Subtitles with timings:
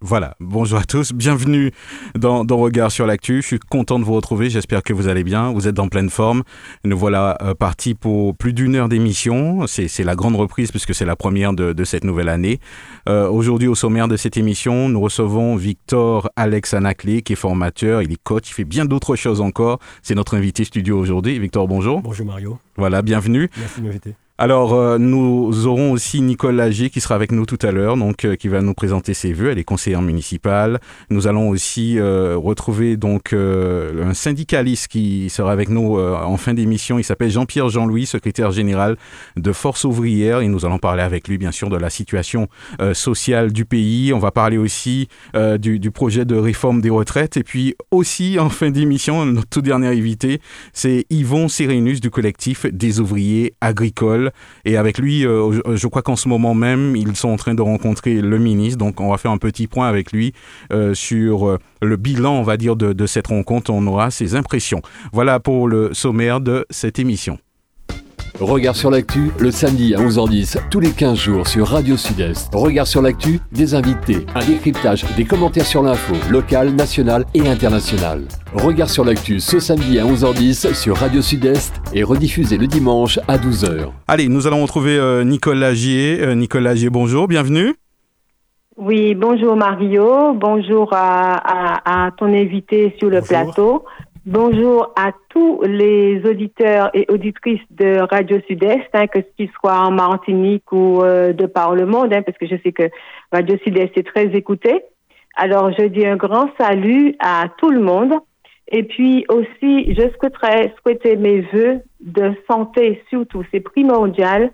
[0.00, 1.70] Voilà, bonjour à tous, bienvenue
[2.16, 3.42] dans, dans Regard sur l'actu.
[3.42, 6.10] Je suis content de vous retrouver, j'espère que vous allez bien, vous êtes en pleine
[6.10, 6.42] forme.
[6.84, 9.66] Nous voilà euh, partis pour plus d'une heure d'émission.
[9.66, 12.58] C'est la grande reprise puisque c'est la première de, de cette nouvelle année.
[13.08, 18.02] Euh, Aujourd'hui, au sommaire de cette émission, nous recevons Victor Alex Anaclé, qui est formateur,
[18.02, 19.78] il est coach, il fait bien d'autres choses encore.
[20.02, 21.38] C'est notre invité studio aujourd'hui.
[21.38, 22.02] Victor, bonjour.
[22.02, 23.48] Bonjour Mario, Voilà, bienvenue.
[23.58, 24.14] merci de m'inviter.
[24.42, 28.24] Alors, euh, nous aurons aussi Nicole Lagier qui sera avec nous tout à l'heure, donc
[28.24, 29.52] euh, qui va nous présenter ses vœux.
[29.52, 30.80] Elle est conseillère municipale.
[31.10, 36.98] Nous allons aussi euh, retrouver donc un syndicaliste qui sera avec nous en fin d'émission.
[36.98, 38.96] Il s'appelle Jean-Pierre Jean-Louis, secrétaire général
[39.36, 40.40] de Force ouvrière.
[40.40, 42.48] Et nous allons parler avec lui, bien sûr, de la situation
[42.94, 44.12] sociale du pays.
[44.12, 45.08] On va parler aussi
[45.60, 47.36] du, du projet de réforme des retraites.
[47.36, 50.40] Et puis aussi, en fin d'émission, notre tout dernier invité,
[50.72, 54.31] c'est Yvon Sérénus du collectif des ouvriers agricoles.
[54.64, 57.54] Et avec lui, euh, je, je crois qu'en ce moment même, ils sont en train
[57.54, 58.78] de rencontrer le ministre.
[58.78, 60.32] Donc, on va faire un petit point avec lui
[60.72, 63.70] euh, sur euh, le bilan, on va dire, de cette rencontre.
[63.70, 64.82] On aura ses impressions.
[65.12, 67.38] Voilà pour le sommaire de cette émission.
[68.40, 72.52] Regard sur l'actu, le samedi à 11h10, tous les 15 jours sur Radio Sud-Est.
[72.54, 78.22] Regard sur l'actu, des invités, un décryptage, des commentaires sur l'info, locale, nationale et internationale.
[78.54, 83.36] Regard sur l'actu ce samedi à 11h10 sur Radio Sud-Est et rediffusé le dimanche à
[83.36, 83.88] 12h.
[84.08, 86.18] Allez, nous allons retrouver euh, Nicole Lagier.
[86.22, 87.74] Euh, Nicole Lagier, bonjour, bienvenue.
[88.78, 93.28] Oui, bonjour Mario, bonjour à, à, à ton invité sur le Bonjour.
[93.28, 93.84] plateau,
[94.24, 99.90] bonjour à tous les auditeurs et auditrices de Radio Sud-Est, hein, que ce soient en
[99.90, 102.88] Martinique ou euh, de par le monde, hein, parce que je sais que
[103.32, 104.82] Radio Sud-Est est très écouté.
[105.36, 108.12] Alors, je dis un grand salut à tout le monde.
[108.68, 114.50] Et puis aussi, je souhaiterais souhaiter mes voeux de santé, surtout, c'est primordial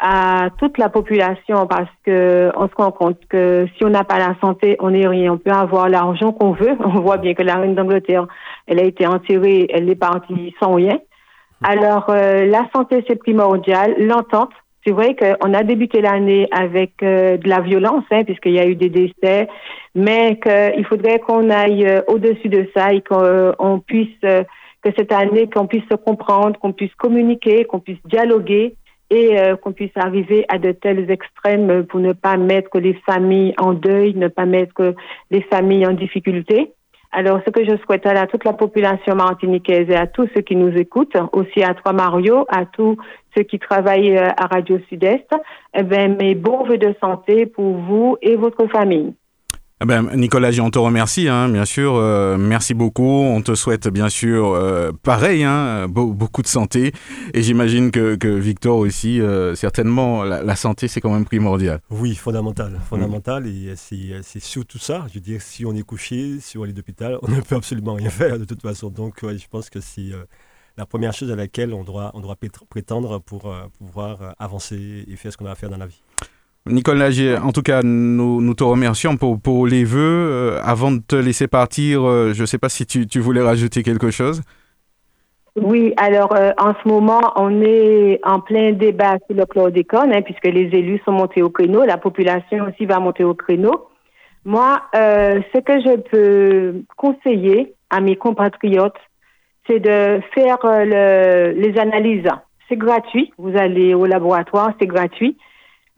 [0.00, 4.18] à toute la population parce que on se rend compte que si on n'a pas
[4.18, 5.34] la santé, on n'est rien.
[5.34, 6.76] On peut avoir l'argent qu'on veut.
[6.84, 8.26] On voit bien que la reine d'Angleterre,
[8.66, 10.98] elle a été enterrée, elle est partie sans rien.
[11.62, 14.52] Alors euh, la santé c'est primordial, l'entente.
[14.86, 18.66] C'est vrai qu'on a débuté l'année avec euh, de la violence, hein, puisqu'il y a
[18.66, 19.46] eu des décès,
[19.94, 24.42] mais qu'il faudrait qu'on aille euh, au-dessus de ça et qu'on euh, puisse, euh,
[24.82, 28.74] que cette année, qu'on puisse se comprendre, qu'on puisse communiquer, qu'on puisse dialoguer
[29.10, 33.54] et euh, qu'on puisse arriver à de tels extrêmes pour ne pas mettre les familles
[33.58, 34.94] en deuil, ne pas mettre
[35.30, 36.72] les familles en difficulté.
[37.12, 40.54] Alors, ce que je souhaite à toute la population martiniquaise et à tous ceux qui
[40.54, 42.96] nous écoutent, aussi à toi Mario, à tous
[43.36, 45.28] ceux qui travaillent euh, à Radio Sud-Est,
[45.74, 49.12] eh ben, mes bons voeux de santé pour vous et votre famille.
[49.82, 51.94] Eh Ben, Nicolas on te remercie, hein, bien sûr.
[51.94, 53.02] euh, merci beaucoup.
[53.02, 56.92] On te souhaite, bien sûr, euh, pareil, hein, beau- beaucoup de santé.
[57.32, 61.80] Et j'imagine que, que Victor aussi, euh, certainement, la, la santé, c'est quand même primordial.
[61.88, 65.06] Oui, fondamental, fondamental, et c'est surtout ça.
[65.08, 67.94] Je veux dire, si on est couché, si on est d'hôpital, on ne peut absolument
[67.94, 68.90] rien faire de toute façon.
[68.90, 70.10] Donc, ouais, je pense que c'est
[70.76, 75.16] la première chose à laquelle on doit, on doit pétr- prétendre pour pouvoir avancer et
[75.16, 76.02] faire ce qu'on a à faire dans la vie.
[76.66, 79.98] Nicolas Lagier, en tout cas, nous, te remercions pour, les vœux.
[80.30, 83.82] Euh, avant de te laisser partir, euh, je ne sais pas si tu, voulais rajouter
[83.82, 84.42] quelque chose.
[85.56, 90.22] Oui, alors euh, en ce moment, on est en plein débat sur le chlordécone, hein,
[90.22, 93.88] puisque les élus sont montés au créneau, la population aussi va monter au créneau.
[94.44, 98.96] Moi, ce que je peux conseiller à mes compatriotes,
[99.66, 102.28] c'est de faire le- les analyses.
[102.68, 105.36] C'est gratuit, vous allez au laboratoire, c'est gratuit.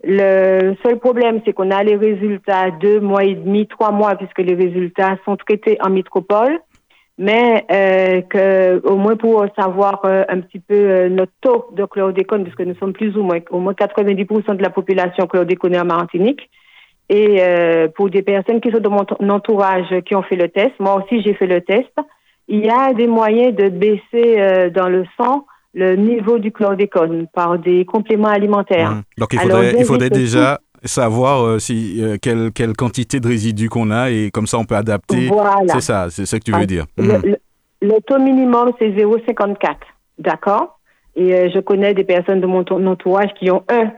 [0.05, 4.39] Le seul problème, c'est qu'on a les résultats deux mois et demi, trois mois, puisque
[4.39, 6.59] les résultats sont traités en métropole
[7.19, 11.85] mais euh, que au moins pour savoir euh, un petit peu euh, notre taux de
[11.85, 15.85] chlordécone, puisque nous sommes plus ou moins au moins 90% de la population chlordéconée en
[15.85, 16.49] Martinique.
[17.09, 20.73] Et euh, pour des personnes qui sont de mon entourage qui ont fait le test,
[20.79, 21.93] moi aussi j'ai fait le test,
[22.49, 27.27] il y a des moyens de baisser euh, dans le sang le niveau du chlordécone
[27.33, 28.91] par des compléments alimentaires.
[28.93, 29.03] Mhm.
[29.19, 33.21] Donc, il Alors, faudrait, il faudrait j'invite déjà savoir euh, si, euh, quelle, quelle quantité
[33.21, 35.29] de résidus qu'on a et comme ça, on peut adapter.
[35.29, 35.57] Voilà.
[35.75, 36.85] C'est ça, c'est ce que tu veux Ah, dire.
[36.99, 37.23] Le, Mhm.
[37.25, 37.37] le-
[37.89, 39.77] le taux minimum, c'est 0,54.
[40.19, 40.79] D'accord?
[41.17, 43.93] Et euh, je connais des personnes de mon, entourage qui ont 1,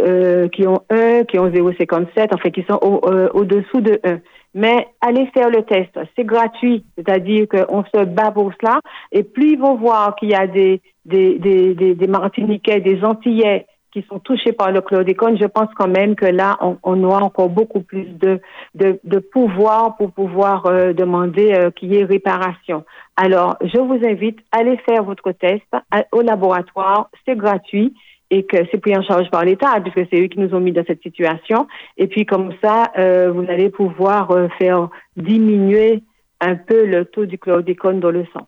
[0.00, 3.00] euh, qui ont 1, qui ont 0,57, enfin qui sont au,
[3.34, 4.18] au-dessous de 1.
[4.54, 5.98] Mais allez faire le test.
[6.16, 8.80] C'est gratuit, c'est-à-dire qu'on se bat pour cela.
[9.12, 13.04] Et plus ils vont voir qu'il y a des, des, des, des, des Martiniquais, des
[13.04, 17.02] Antillais qui sont touchés par le chlordécone, je pense quand même que là, on, on
[17.04, 18.40] aura encore beaucoup plus de,
[18.74, 22.84] de, de pouvoir pour pouvoir euh, demander euh, qu'il y ait réparation.
[23.16, 25.64] Alors, je vous invite à aller faire votre test
[26.12, 27.94] au laboratoire, c'est gratuit
[28.30, 30.72] et que c'est pris en charge par l'État puisque c'est eux qui nous ont mis
[30.72, 31.66] dans cette situation.
[31.96, 36.02] Et puis comme ça, euh, vous allez pouvoir euh, faire diminuer
[36.40, 38.46] un peu le taux du chlordécone dans le sang.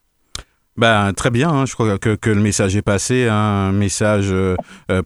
[0.76, 4.30] Ben, très bien, hein, je crois que, que le message est passé, hein, un message
[4.30, 4.56] euh,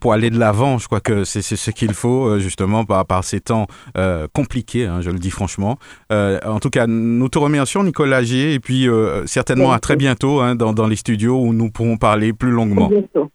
[0.00, 3.40] pour aller de l'avant, je crois que c'est ce qu'il faut justement par, par ces
[3.40, 3.66] temps
[3.96, 5.78] euh, compliqués, hein, je le dis franchement.
[6.12, 8.86] Euh, en tout cas, nous te remercions Nicolas Gier et puis
[9.24, 12.88] certainement à très bientôt dans, dans les studios où nous pourrons parler plus longuement.
[12.88, 13.30] bientôt.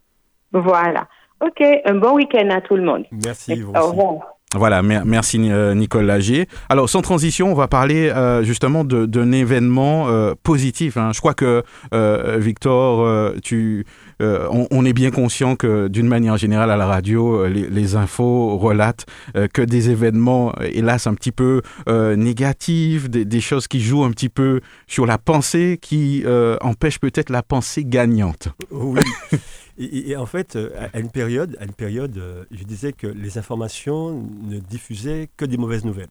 [0.53, 1.07] Voilà.
[1.41, 3.05] OK, un bon week-end à tout le monde.
[3.11, 4.13] Merci, vous Au revoir.
[4.55, 6.47] Voilà, mer- merci euh, Nicole Lagier.
[6.69, 10.97] Alors, sans transition, on va parler euh, justement de- d'un événement euh, positif.
[10.97, 11.11] hein.
[11.13, 11.61] Je crois que,
[11.93, 13.85] euh, Victor, euh, tu,
[14.23, 17.95] euh, on, on est bien conscient que d'une manière générale à la radio, les, les
[17.95, 19.05] infos relatent
[19.37, 24.03] euh, que des événements, hélas, un petit peu euh, négatifs, des, des choses qui jouent
[24.03, 28.47] un petit peu sur la pensée, qui euh, empêchent peut-être la pensée gagnante.
[28.71, 28.99] Oui.
[29.81, 33.37] Et, en fait, euh, à- une période, à une période euh, je disais que les
[33.37, 34.11] informations
[34.43, 36.09] ne diffusaient que des mauvaises nouvelles.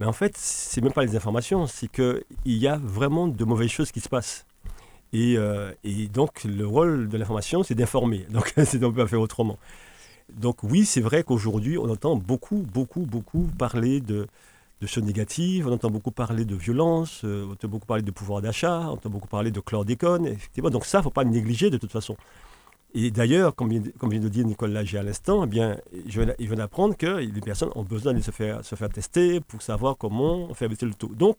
[0.00, 3.70] Mais en fait, c'est même pas les informations, c'est qu'il y a vraiment de mauvaises
[3.70, 4.46] choses qui se passent.
[5.12, 5.72] Et, euh,
[6.12, 8.26] donc, le rôle de l'information, c'est d'informer.
[8.30, 9.58] Donc, c'est on peut faire autrement.
[10.34, 14.28] Donc, oui, c'est vrai qu'aujourd'hui, on entend beaucoup, beaucoup, beaucoup parler de,
[14.82, 18.42] de choses négatives, on entend beaucoup parler de violence, on entend beaucoup parler de pouvoir
[18.42, 20.70] d'achat, on entend beaucoup parler de chlordécone, effectivement.
[20.70, 22.16] Donc, ça, il ne faut pas le négliger de toute façon.
[22.94, 26.20] Et d'ailleurs, comme, vient- comme vient de dire Nicole Lager à l'instant, eh bien, je
[26.20, 29.96] viens, d'apprendre que les personnes ont besoin de se faire, se faire tester pour savoir
[29.96, 31.08] comment faire baisser le taux.
[31.14, 31.38] Donc,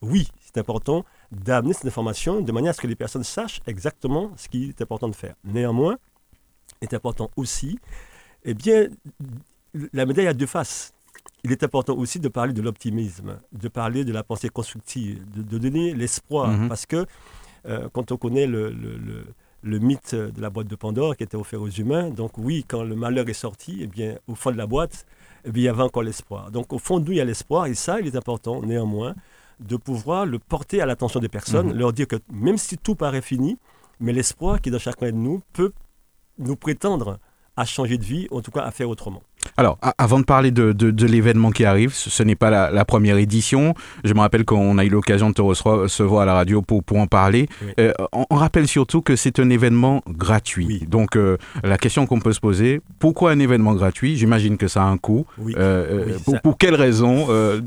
[0.00, 4.32] oui, c'est important d'amener cette information de manière à ce que les personnes sachent exactement
[4.36, 5.34] ce qu'il est important de faire.
[5.44, 5.96] Néanmoins,
[6.80, 7.78] il est important aussi,
[8.44, 8.88] eh bien,
[9.92, 10.92] la médaille a deux faces.
[11.42, 15.42] Il est important aussi de parler de l'optimisme, de parler de la pensée constructive, de,
[15.42, 16.48] de donner l'espoir.
[16.48, 16.68] Mhm.
[16.68, 17.04] Parce que
[17.66, 19.26] euh, quand on connaît le, le- le-
[19.64, 22.82] le mythe de la boîte de Pandore qui était offert aux humains, donc oui, quand
[22.82, 25.06] le malheur est sorti, eh bien, au fond de la boîte,
[25.46, 26.50] eh bien, il y avait encore l'espoir.
[26.50, 29.14] Donc au fond de nous, il y a l'espoir, et ça, il est important néanmoins
[29.60, 31.78] de pouvoir le porter à l'attention des personnes, Mhm.
[31.78, 33.56] leur dire que même si tout paraît fini,
[34.00, 35.72] mais l'espoir qui est dans chacun de nous peut
[36.38, 37.18] nous prétendre
[37.56, 39.22] à changer de vie, en tout cas à faire autrement.
[39.58, 42.70] Alors, avant de parler de, de- de l'événement qui arrive, ce, ce n'est pas la,
[42.70, 43.74] la première édition.
[44.02, 46.96] Je me rappelle qu'on a eu l'occasion de te recevoir à la radio pour, pour
[46.96, 47.46] en parler.
[47.62, 47.72] Oui.
[47.78, 50.66] Euh, on, on rappelle surtout que c'est un événement gratuit.
[50.66, 50.86] Oui.
[50.88, 54.16] Donc, euh, la question qu'on peut se poser, pourquoi un événement gratuit?
[54.16, 55.26] J'imagine que ça a un coût.
[55.38, 55.54] Oui.
[55.58, 57.26] Euh, pour, ça- pour quelles raisons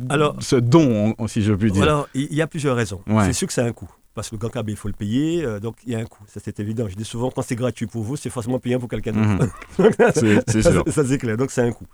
[0.09, 1.83] Alors- ce don, on- si je puis dire?
[1.83, 3.01] Alors, il il y a plusieurs raisons.
[3.07, 3.23] Ouais.
[3.25, 3.89] C'est sûr que ça a un coût.
[4.17, 6.23] Parce que le GANCAB, il faut le payer, euh, donc il y a un coût.
[6.27, 6.87] Ça, c'est évident.
[6.89, 9.53] Je dis souvent, quand c'est gratuit pour vous, c'est forcément payant pour quelqu'un d'autre.
[9.77, 9.91] Mhm.
[10.47, 10.83] C'est- sûr.
[10.87, 11.37] ça, c'est clair.
[11.37, 11.85] Donc, c'est un coût.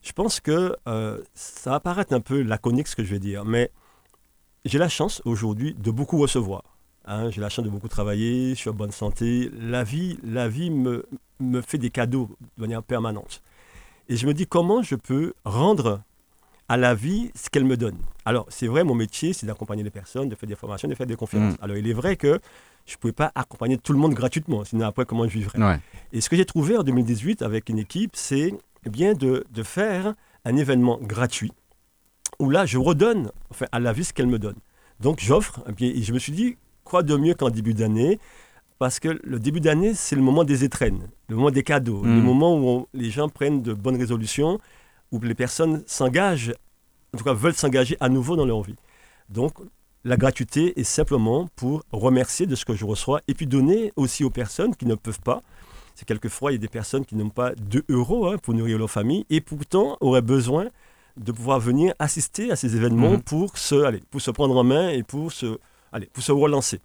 [0.00, 3.44] Je pense que euh, ça va paraître un peu laconique ce que je vais dire,
[3.44, 3.72] mais
[4.64, 6.62] j'ai la chance aujourd'hui de beaucoup recevoir.
[7.04, 9.50] Hein, j'ai la chance de beaucoup travailler, je suis en bonne santé.
[9.58, 11.04] La vie, la vie me,
[11.40, 13.42] me fait des cadeaux de manière permanente.
[14.08, 16.00] Et je me dis comment je peux rendre
[16.70, 17.96] à la vie ce qu'elle me donne.
[18.24, 21.06] Alors, c'est vrai, mon métier, c'est d'accompagner les personnes, de faire des formations, de faire
[21.06, 21.54] des conférences.
[21.60, 22.38] Alors, il est vrai que
[22.86, 25.58] je ne pouvais pas accompagner tout le monde gratuitement, sinon après, comment je vivrais?
[25.60, 25.80] Ouais.
[26.12, 28.54] et ce que j'ai trouvé en 2018 avec une équipe, c'est
[28.86, 31.52] eh bien de, de faire un événement gratuit
[32.38, 34.56] où là, je redonne enfin, à la vie ce qu'elle me donne.
[35.00, 38.20] Donc, j'offre, eh et je me suis dit, quoi de mieux qu'en début d'année?
[38.78, 42.20] Parce que le début d'année, c'est le moment des étrennes, le moment des cadeaux, le
[42.20, 42.24] Mm.
[42.24, 44.58] moment où on- les gens prennent de bonnes résolutions,
[45.12, 46.54] où les personnes s'engagent,
[47.14, 48.76] en tout cas veulent s'engager à nouveau dans leur vie.
[49.28, 49.54] Donc,
[50.04, 54.24] la gratuité est simplement pour remercier de ce que je reçois et puis donner aussi
[54.24, 55.42] aux personnes qui ne peuvent pas.
[55.94, 58.78] C'est quelquefois, il y a des personnes qui n'ont pas 2 euros hein, pour nourrir
[58.78, 60.68] leur famille et pourtant auraient besoin
[61.18, 63.22] de pouvoir venir assister à ces événements Mhm.
[63.22, 65.58] pour, se, allez, pour se prendre en main et pour se,
[65.92, 66.80] allez, pour se relancer.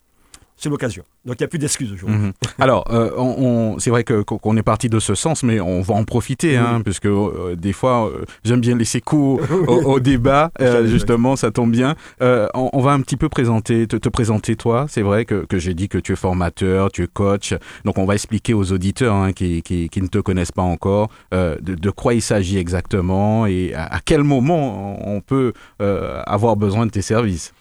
[0.57, 1.03] C'est l'occasion.
[1.25, 2.17] Donc il n'y a plus d'excuses aujourd'hui.
[2.17, 2.31] Mhm.
[2.59, 5.81] Alors, euh, on, on- c'est vrai que qu'on est parti de ce sens, mais on
[5.81, 6.83] va en profiter, hein, Oui.
[6.83, 10.51] puisque euh, des fois, euh, j'aime bien laisser cours au, au débat.
[10.85, 11.95] justement, ça tombe bien.
[12.21, 14.85] On, on va un petit peu présenter, te, te présenter toi.
[14.89, 17.53] C'est vrai que, que j'ai dit que tu es formateur, tu es coach.
[17.83, 21.09] Donc, on va expliquer aux auditeurs hein, qui, qui, qui ne te connaissent pas encore
[21.31, 26.85] de, de quoi il s'agit exactement et à, à quel moment on peut avoir besoin
[26.85, 27.53] de tes services.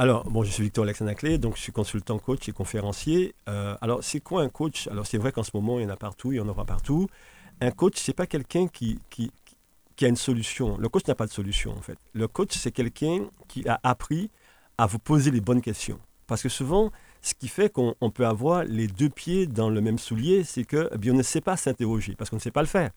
[0.00, 3.34] Alors, bon, je suis Victor Alexandre donc je suis consultant coach et conférencier.
[3.50, 4.88] Euh, alors, c'est quoi un coach?
[4.88, 6.64] Alors, c'est vrai qu'en ce moment, il y en a partout, il y en aura
[6.64, 7.06] partout.
[7.60, 9.30] Un coach, c'est pas quelqu'un qui, qui,
[9.96, 10.78] qui a une solution.
[10.78, 11.98] Le coach n'a pas de solution, en fait.
[12.14, 14.30] Le coach, c'est quelqu'un qui a appris
[14.78, 15.98] à vous poser les bonnes questions.
[16.26, 16.90] Parce que souvent,
[17.20, 20.88] ce qui fait qu'on peut avoir les deux pieds dans le même soulier, c'est que
[20.94, 22.90] eh bien, on ne sait pas s'interroger, parce qu'on ne sait pas le faire.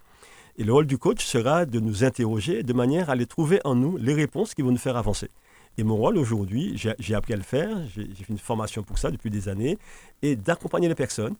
[0.57, 3.75] Et le rôle du coach sera de nous interroger de manière à aller trouver en
[3.75, 5.29] nous les réponses qui vont nous faire avancer.
[5.77, 9.09] Et mon rôle aujourd'hui, j'ai appris à le faire, j'ai fait une formation pour ça
[9.09, 9.77] depuis des années,
[10.21, 11.35] et d'accompagner les personnes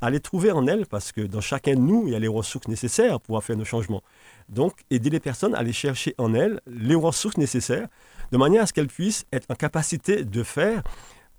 [0.00, 2.28] à les trouver en elles, parce que dans chacun de nous, il y a les
[2.28, 4.02] ressources nécessaires pour faire nos changements.
[4.48, 7.88] Donc, aider les personnes à aller chercher en elles les ressources nécessaires,
[8.30, 10.82] de manière à ce qu'elles puissent être en capacité de faire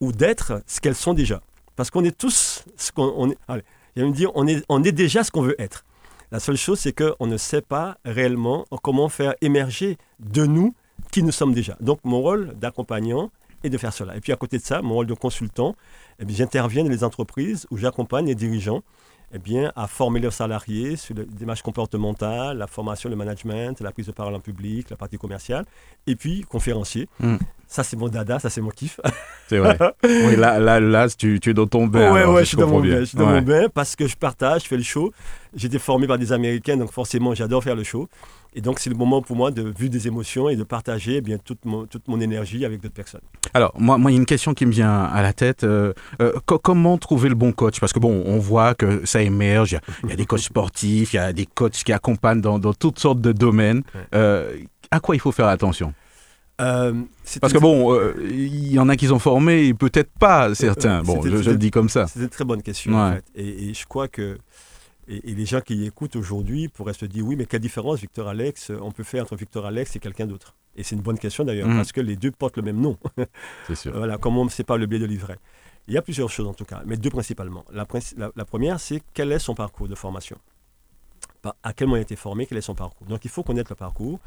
[0.02, 1.42] ou d'être ce qu'elles sont déjà.
[1.76, 3.38] Parce qu'on est tous ce qu'on est.
[3.48, 3.64] Allez,
[3.96, 5.86] me dire, on est, on est déjà ce qu'on veut être.
[6.32, 10.76] La seule chose, c'est qu'on ne sait pas réellement comment faire émerger de nous
[11.12, 11.76] qui nous sommes déjà.
[11.80, 13.32] Donc, mon rôle d'accompagnant
[13.64, 14.16] est de faire cela.
[14.16, 15.76] Et puis, à côté de ça, mon rôle de consultant,
[16.20, 18.82] eh j'interviens dans les entreprises où j'accompagne les dirigeants
[19.32, 23.92] eh bien, à former leurs salariés sur les démarches comportementales, la formation, le management, la
[23.92, 25.66] prise de parole en public, la partie commerciale,
[26.08, 27.08] et puis conférencier.
[27.20, 27.38] Hmm.
[27.72, 29.00] Ça, c'est mon dada, ça, c'est mon kiff.
[29.48, 29.78] C'est vrai.
[30.04, 32.12] oui, là, là, là tu, tu, es dans ton bain.
[32.12, 33.02] Oui, ouais, je, suis dans mon bain.
[33.02, 35.14] Je suis dans mon bain parce que je partage, je fais le show.
[35.56, 38.10] J'ai été formé par des Américains, donc forcément, j'adore faire le show.
[38.56, 41.22] Et donc, c'est le moment pour moi de vivre des émotions et de partager eh
[41.22, 43.22] bien, toute, mon, toute mon énergie avec d'autres personnes.
[43.54, 45.64] Alors, moi, moi, il y a une question qui me vient à la tête.
[45.64, 47.80] Euh, euh, comment trouver le bon coach?
[47.80, 49.78] Parce que, bon, on voit que ça émerge.
[50.04, 52.74] Il y, a, des coachs sportifs, il y a des coachs qui accompagnent dans, dans
[52.74, 53.84] toutes sortes de domaines.
[54.16, 54.58] Euh,
[54.90, 55.94] à quoi il faut faire attention?
[56.60, 61.02] Parce que bon, il y en a qui sont formés et peut-être pas certains.
[61.04, 62.08] bon, je, le dis comme ça.
[62.08, 62.96] C'est une très bonne question.
[62.96, 63.24] En fait.
[63.36, 64.38] et, et, je crois que
[65.10, 68.72] et, les gens qui écoutent aujourd'hui pourraient se dire oui, mais quelle différence Victor Alex
[68.82, 70.56] on peut faire entre Victor Alex et quelqu'un d'autre?
[70.76, 71.76] Et c'est une bonne question d'ailleurs, mm.
[71.76, 72.98] parce que les deux portent le même nom.
[73.68, 73.98] C'est sûr.
[73.98, 75.38] voilà, comme on ne sait pas le blé de livret.
[75.88, 77.66] Il y a plusieurs choses en tout cas, mais deux principalement.
[77.72, 77.88] La,
[78.36, 80.38] la, première, c'est quel est son parcours de formation?
[81.64, 83.08] À quel moment il a été formé Quel est son parcours?
[83.08, 84.20] Donc il faut connaître le parcours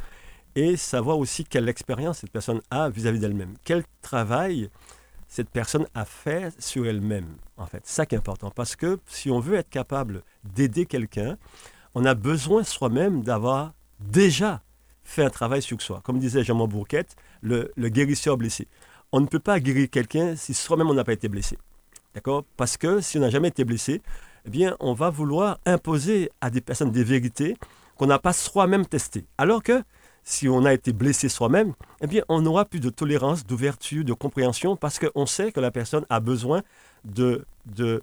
[0.55, 3.55] et savoir aussi quelle expérience cette personne a vis-à-vis d'elle-même.
[3.65, 4.71] Quel travail
[5.29, 7.81] cette personne a fait sur elle-même, en fait.
[7.85, 8.51] C'est ça qui est important.
[8.51, 11.39] Parce que si on veut être capable d'aider quelqu'un,
[11.95, 14.63] on a besoin soi-même d'avoir déjà
[15.05, 16.01] fait un travail sur soi.
[16.05, 18.69] Comme disait Jean-Marc Bourquette, le, guérisseur blessé.
[19.11, 21.59] On ne peut pas guérir quelqu'un si soi-même on n'a pas été blessé.
[22.15, 22.45] D'accord?
[22.59, 24.03] Parce que si on n'a jamais été blessé,
[24.45, 27.57] eh bien, on va vouloir imposer à des personnes des vérités
[27.97, 29.25] qu'on n'a pas soi-même testées.
[29.39, 29.83] Alors que
[30.25, 34.13] si on a été blessé soi-même, eh bien, on n'aura plus de tolérance, d'ouverture, de
[34.13, 36.63] compréhension, parce qu'on sait que la personne a besoin
[37.05, 38.03] de, de,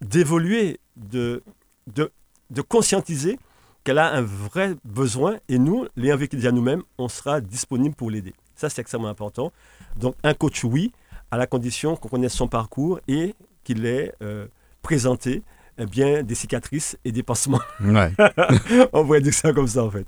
[0.00, 1.42] d'évoluer, de,
[1.86, 2.10] de,
[2.50, 3.38] de, conscientiser
[3.84, 8.34] qu'elle a un vrai besoin, et nous, les déjà nous-mêmes, on sera disponible pour l'aider.
[8.54, 9.52] Ça, c'est extrêmement important.
[9.96, 10.92] Donc, un coach, oui,
[11.30, 14.46] à la condition qu'on connaisse son parcours et qu'il ait euh,
[14.82, 15.42] présenté
[15.78, 17.60] eh bien, des cicatrices et des pansements.
[17.82, 18.12] Ouais.
[18.92, 20.06] On pourrait dire ça comme ça, en fait.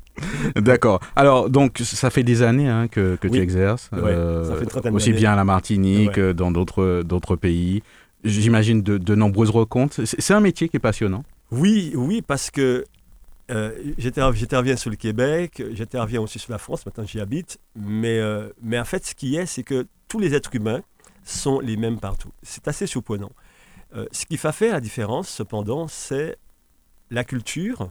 [0.57, 1.01] D'accord.
[1.17, 3.89] Alors, donc, ça fait des années hein, que, que tu exerces.
[3.93, 7.83] Euh, ça fait une trentaine Aussi bien à la Martinique, que dans d'autres pays.
[8.25, 10.05] J'imagine de, de, nombreuses rencontres.
[10.05, 11.25] C'est un métier qui est passionnant.
[11.51, 12.85] Oui, oui, parce que
[13.51, 17.59] euh, j'interviens sur le Québec, j'interviens aussi sur la France, maintenant j'y habite.
[17.75, 20.83] Mais, euh, mais en fait, ce qui est, c'est que tous les êtres humains
[21.25, 22.31] sont les mêmes partout.
[22.43, 23.31] C'est assez surprenant.
[23.95, 26.37] Euh, ce qui faire la différence, cependant, c'est
[27.11, 27.91] la culture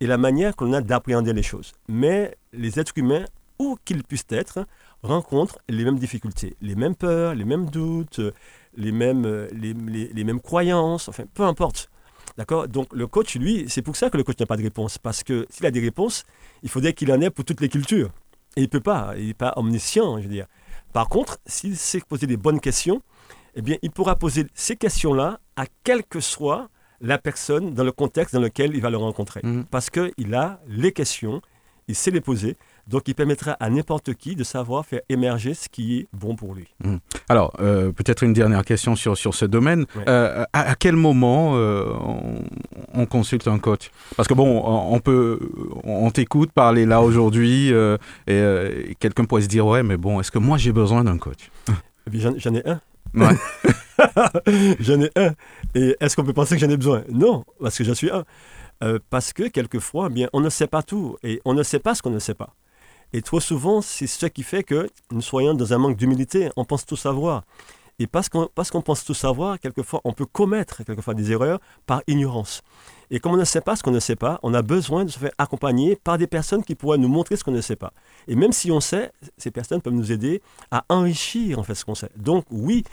[0.00, 1.72] et la manière qu'on a d'appréhender les choses.
[1.88, 3.24] Mais les êtres humains,
[3.58, 4.66] où qu'ils puissent être,
[5.02, 8.20] rencontrent les mêmes difficultés, les mêmes peurs, les mêmes doutes,
[8.76, 11.90] les mêmes, les, mêmes croyances, enfin, peu importe.
[12.36, 12.66] D'accord?
[12.68, 14.98] Donc le coach, lui, c'est pour ça que le coach n'a pas de réponse.
[14.98, 16.24] Parce que s'il a des réponses,
[16.62, 18.10] il faudrait qu'il en ait pour toutes les cultures.
[18.56, 20.46] Et il ne peut pas, il n'est pas omniscient, je veux dire.
[20.92, 23.02] Par contre, s'il sait poser des bonnes questions,
[23.54, 26.68] eh bien, il pourra poser ces questions-là à quelle que soit
[27.00, 29.40] la personne dans le contexte dans lequel il va le rencontrer.
[29.42, 29.64] Mhm.
[29.70, 31.42] Parce qu'il a les questions,
[31.88, 32.56] il sait les poser,
[32.86, 36.54] donc il permettra à n'importe qui de savoir faire émerger ce qui est bon pour
[36.54, 36.68] lui.
[36.82, 37.00] Mhm.
[37.28, 39.84] Alors, euh, peut-être une dernière question sur, sur ce domaine.
[40.08, 41.92] Euh, à, quel moment euh,
[42.94, 43.90] on, consulte un coach?
[44.16, 45.40] Parce que bon, on, peut,
[45.82, 47.72] on t'écoute parler là aujourd'hui
[48.26, 51.50] et, quelqu'un pourrait se dire, ouais, mais bon, est-ce que moi j'ai besoin d'un coach?
[52.12, 52.80] Eh J'en ai un.
[54.80, 55.34] j'en ai un.
[55.74, 57.04] Et est-ce qu'on peut penser que j'en ai besoin?
[57.10, 58.24] Non, parce que j'en suis un.
[58.82, 61.78] Euh, parce que quelquefois, eh bien, on ne sait pas tout et on ne sait
[61.78, 62.54] pas ce qu'on ne sait pas.
[63.12, 66.50] Et trop souvent, c'est ce qui fait que nous soyons dans un manque d'humilité.
[66.56, 67.44] On pense tout savoir.
[67.98, 72.62] Et parce qu'on pense tout savoir, quelquefois, on peut commettre quelquefois des erreurs par ignorance.
[73.10, 75.10] Et comme on ne sait pas ce qu'on ne sait pas, on a besoin de
[75.10, 77.92] se faire accompagner par des personnes qui pourraient nous montrer ce qu'on ne sait pas.
[78.26, 81.84] Et même si on sait, ces personnes peuvent nous aider à enrichir en fait ce
[81.84, 82.10] qu'on sait.
[82.16, 82.84] Donc oui,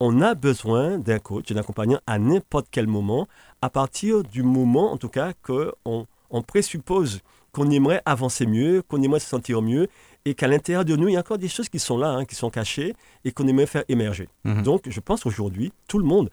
[0.00, 3.28] on a besoin d'un coach, d'un accompagnant à n'importe quel moment,
[3.62, 7.20] à partir du moment en tout cas qu'on on présuppose
[7.52, 9.88] qu'on aimerait avancer mieux, qu'on aimerait se sentir mieux,
[10.24, 12.24] et qu'à l'intérieur de nous, il y a encore des choses qui sont là, hein,
[12.24, 14.28] qui sont cachées, et qu'on aimerait faire émerger.
[14.44, 14.62] Mhm.
[14.62, 16.30] Donc, je pense aujourd'hui, tout le monde,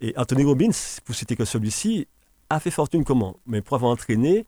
[0.00, 0.70] et Anthony Robbins,
[1.04, 2.06] pour citer que celui-ci,
[2.50, 3.36] a fait fortune comment?
[3.46, 4.46] Mais pour avoir entraîné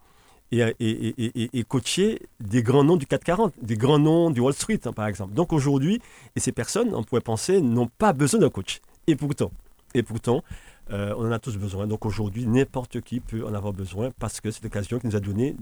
[0.53, 4.55] et, et, et, et, coaché des grands noms du 440, des grands noms du Wall
[4.55, 5.35] Street, hein, par exemple.
[5.35, 6.01] Donc aujourd'hui,
[6.35, 8.81] et ces personnes, on pourrait penser, n'ont pas besoin d'un coach.
[9.07, 9.53] Et pourtant,
[9.95, 10.43] et pourtant,
[10.91, 11.87] euh, on en a tous besoin.
[11.87, 15.21] Donc aujourd'hui, n'importe qui peut en avoir besoin parce que c'est l'occasion qui nous a
[15.21, 15.57] donné,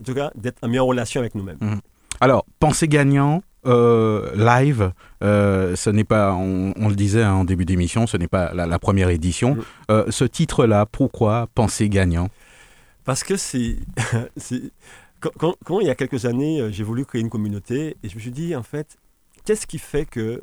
[0.00, 1.58] en tout cas, d'être en meilleure relation avec nous-mêmes.
[1.60, 1.80] Mhm.
[2.20, 7.44] Alors, penser gagnant, euh, live, euh, ce n'est pas, on, on le disait hein, en
[7.44, 9.56] début d'émission, ce n'est pas la, la première édition.
[9.90, 12.28] Euh, ce titre-là, pourquoi penser gagnant?
[13.04, 13.76] Parce que c'est.
[15.20, 18.14] quand, quand- quand, il y a quelques années, j'ai voulu créer une communauté et je
[18.14, 18.96] me suis dit, en fait,
[19.44, 20.42] qu'est-ce qui fait que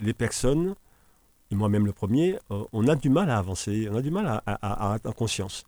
[0.00, 0.74] les personnes,
[1.50, 2.36] et moi-même le premier,
[2.72, 5.06] on a du mal à avancer, on a du mal à, à- à- à être
[5.06, 5.64] en conscience.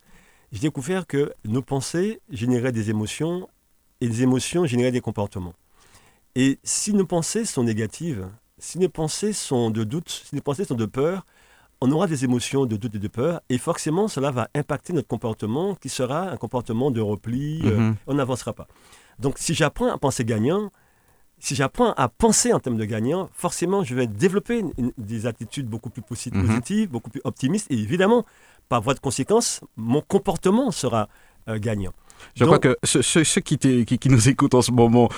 [0.53, 3.49] J'ai découvert que nos pensées généraient des émotions
[4.01, 5.55] et des émotions généraient des comportements.
[6.35, 10.65] Et si nos pensées sont négatives, si nos pensées sont de doute, si nos pensées
[10.65, 11.25] sont de peur,
[11.81, 15.09] on aura des émotions de doute et de peur, et forcément cela va impacter notre
[15.09, 17.97] comportement, qui sera un comportement de repli, euh, Mhm.
[18.07, 18.67] on n'avancera pas.
[19.19, 20.71] Donc si j'apprends à penser gagnant,
[21.39, 25.27] si j'apprends à penser en termes de gagnant, forcément je vais développer une- une- des
[25.27, 26.41] attitudes beaucoup plus Mhm.
[26.47, 28.25] positives, beaucoup plus optimistes, et évidemment,
[28.69, 31.09] par voie de conséquence, mon comportement sera
[31.47, 31.93] euh, gagnant.
[32.35, 34.73] Je Donc- crois que ceux, ceux- ceux qui, t'é- qui, qui nous écoutent en ce
[34.73, 35.09] moment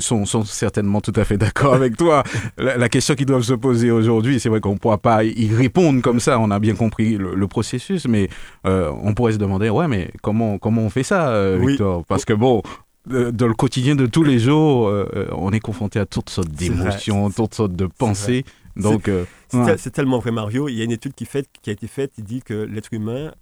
[0.00, 2.22] sont, sont certainement tout à fait d'accord avec toi.
[2.58, 5.52] La, la question qu'ils doivent se poser aujourd'hui, c'est vrai qu'on ne pourra pas y
[5.54, 8.28] répondre comme ça, on a bien compris le, le processus, mais
[8.66, 11.72] euh, on pourrait se demander, ouais, mais comment, comment on fait ça, euh, Oui.
[11.72, 12.04] Victor?
[12.06, 12.62] Parce que bon,
[13.06, 17.30] dans le quotidien de tous les jours, euh, on est confronté à toutes sortes d'émotions,
[17.30, 18.44] toutes sortes de pensées.
[18.76, 19.76] Donc, euh, C'est ouais.
[19.92, 20.68] tellement vrai, Mario.
[20.68, 22.92] Il y a une étude qui, fait, qui a été faite qui dit que l'être
[22.92, 23.32] humain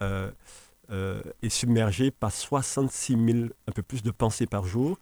[0.90, 4.98] euh, est submergé par 66 000, un peu plus de pensées par jour.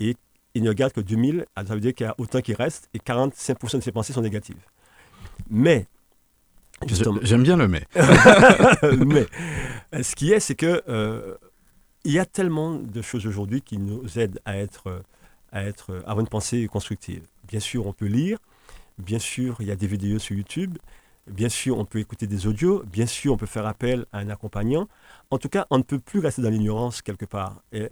[0.00, 0.16] Et
[0.54, 2.98] il ne garde que 2000, ça veut dire qu'il y a autant qui reste, et
[2.98, 4.56] 45% de ces pensées sont négatives.
[5.50, 5.86] Mais,
[6.86, 7.84] justement, j'aime bien le mais.
[9.04, 9.26] mais
[9.94, 11.34] euh, ce qui est, c'est que euh,
[12.04, 15.02] il y a tellement de choses aujourd'hui qui nous aident à être,
[15.52, 17.22] à être, à avoir une pensée constructive.
[17.48, 18.38] Bien sûr, on peut lire.
[18.98, 20.78] Bien sûr, il y a des vidéos sur YouTube.
[21.26, 22.82] Bien sûr, on peut écouter des audios.
[22.84, 24.88] Bien sûr, on peut faire appel à un accompagnant.
[25.30, 27.62] En tout cas, on ne peut plus rester dans l'ignorance quelque part.
[27.72, 27.88] Et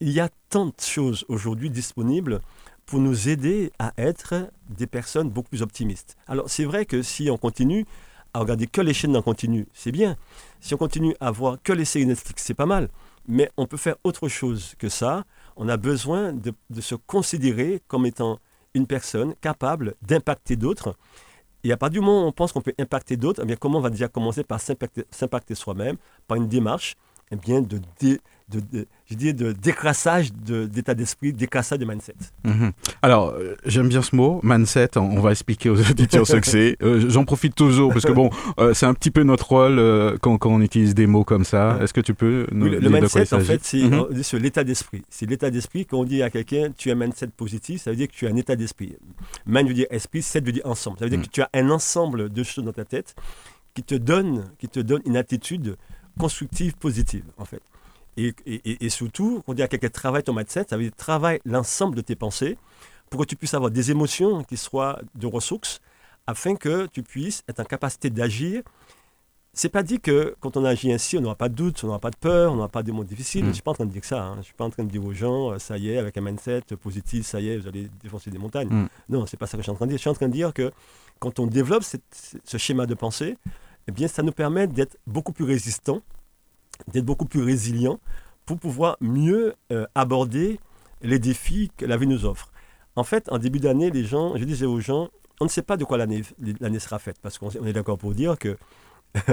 [0.00, 2.40] il y a tant de choses aujourd'hui disponibles
[2.86, 6.16] pour nous aider à être des personnes beaucoup plus optimistes.
[6.28, 7.84] Alors, c'est vrai que si on continue
[8.32, 10.16] à regarder que les chaînes en continu, c'est bien.
[10.60, 12.88] Si on continue à voir que les séries Netflix, c'est pas mal.
[13.26, 15.24] Mais on peut faire autre chose que ça.
[15.56, 18.38] On a besoin de, de se considérer comme étant
[18.74, 20.94] une personne capable d'impacter d'autres.
[21.68, 23.82] Et à partir du moment où on pense qu'on peut impacter d'autres, eh comment on
[23.82, 26.96] va déjà commencer par s'impacter s'impacter soi-même, par une démarche
[27.30, 31.84] eh bien, de, dé- de, de- je dis de décrassage de- d'état d'esprit, décrassage de
[31.84, 32.14] mindset.
[32.44, 32.72] Mhm.
[33.02, 34.96] Alors, euh, j'aime bien ce mot, mindset.
[34.96, 36.76] On on va expliquer aux auditeurs ce que c'est.
[36.82, 40.38] Euh, J'en profite toujours parce que bon, euh, c'est un petit peu notre rôle quand,
[40.38, 41.78] quand on utilise des mots comme ça.
[41.82, 43.60] Est-ce que tu peux nous Oui, le, dire le de quoi il mindset, en fait,
[43.64, 44.40] c'est Mhm.
[44.42, 45.02] l'état d'esprit.
[45.10, 45.84] C'est l'état d'esprit.
[45.86, 48.26] Quand on dit à quelqu'un, tu as un mindset positif, ça veut dire que tu
[48.26, 48.96] as un état d'esprit.
[49.46, 50.98] Mind veut dire esprit, set veut dire ensemble.
[50.98, 51.22] Ça veut dire Mm.
[51.26, 53.14] que tu as un ensemble de choses dans ta tête
[53.74, 55.76] qui te donne, qui te donne une attitude
[56.18, 57.60] constructive, positive, en fait.
[58.20, 60.92] Et, et- et- surtout, quand on dit à quelqu'un travaille ton mindset, ça veut dire
[60.96, 62.58] travaille l'ensemble de tes pensées
[63.10, 65.80] pour que tu puisses avoir des émotions qui soient de ressources
[66.26, 68.62] afin que tu puisses être en capacité d'agir
[69.54, 71.98] c'est pas dit que quand on agit ainsi, on n'aura pas de doute, on n'aura
[71.98, 73.40] pas de peur, on n'aura pas de mots difficiles.
[73.42, 73.46] Mm.
[73.46, 74.22] Je ne suis pas en train de dire ça.
[74.22, 74.32] hein.
[74.34, 76.16] Je ne suis pas en train de dire aux gens, euh, ça y est, avec
[76.16, 78.68] un mindset positif, ça y est, vous allez défoncer des montagnes.
[78.68, 78.88] Mm.
[79.08, 79.98] Non, c'est pas ça que je suis en train de dire.
[79.98, 80.70] Je suis en train de dire que
[81.18, 83.36] quand on développe cette- ce schéma de pensée,
[83.88, 86.02] eh bien, ça nous permet d'être beaucoup plus résistant,
[86.92, 87.98] d'être beaucoup plus résilient
[88.46, 90.58] pour pouvoir mieux euh, aborder
[91.02, 92.50] les défis que la vie nous offre.
[92.96, 95.08] En fait, en début d'année, les gens, je disais aux gens,
[95.40, 96.22] on ne sait pas de quoi l'année
[96.80, 98.56] sera faite, parce qu'on on est d'accord pour dire que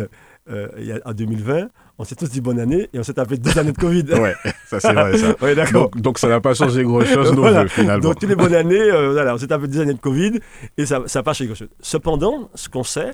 [0.50, 3.72] euh, en 2020, on s'est tous dit bonne année et on s'est tapé deux années
[3.72, 4.04] de Covid.
[4.14, 4.36] Ouais,
[4.68, 5.36] ça c'est vrai ça.
[5.42, 5.56] Ouais.
[5.72, 7.68] Donc, donc ça n'a pas changé grand-chose non Voilà.
[7.68, 8.02] finalement.
[8.02, 10.40] Donc, toutes les bonnes années, euh, voilà, on s'est tapé deux années de Covid
[10.78, 11.70] et ça n'a pas changé grand-chose.
[11.82, 13.14] Cependant, ce qu'on sait,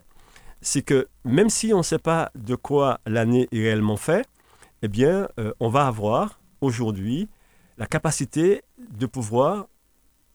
[0.61, 4.27] c'est que même si on ne sait pas de quoi l'année est réellement faite,
[4.81, 7.27] eh bien, euh, on va avoir aujourd'hui
[7.77, 9.67] la capacité de pouvoir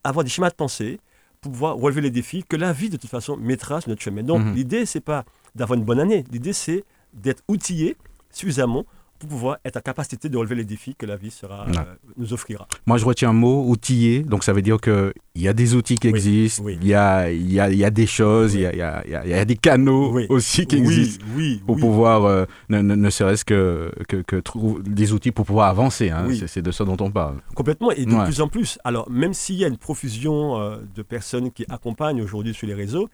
[0.04, 1.00] avoir des schémas de pensée,
[1.40, 4.22] pour pouvoir relever les défis que la vie, de toute façon, mettra sur notre chemin.
[4.22, 4.54] Donc, Mhm.
[4.54, 6.24] l'idée, c'est pas d'avoir une bonne année.
[6.30, 7.96] L'idée, c'est d'être outillé
[8.30, 8.84] suffisamment
[9.18, 11.72] pour pouvoir être en capacité de relever les défis que la vie sera, euh,
[12.16, 12.66] nous offrira.
[12.86, 14.22] Moi, je retiens un mot, outillé.
[14.22, 16.78] Donc, ça veut dire qu'il y a des outils qui Oui, existent, oui.
[16.80, 18.74] il y, a, y, a, y a des choses, il y, a,
[19.06, 21.24] y, a, y des canaux aussi qui existent
[21.66, 25.68] pour pouvoir, euh, ne, ne- ne serait-ce que, que, que trouver des outils pour pouvoir
[25.68, 26.10] avancer.
[26.10, 26.26] hein.
[26.30, 27.36] C'est- C'est de ça dont on parle.
[27.54, 28.24] Complètement, et de Ouais.
[28.24, 28.78] plus en plus.
[28.84, 32.74] Alors, même s'il y a une profusion euh, de personnes qui accompagnent aujourd'hui sur les
[32.74, 33.08] réseaux,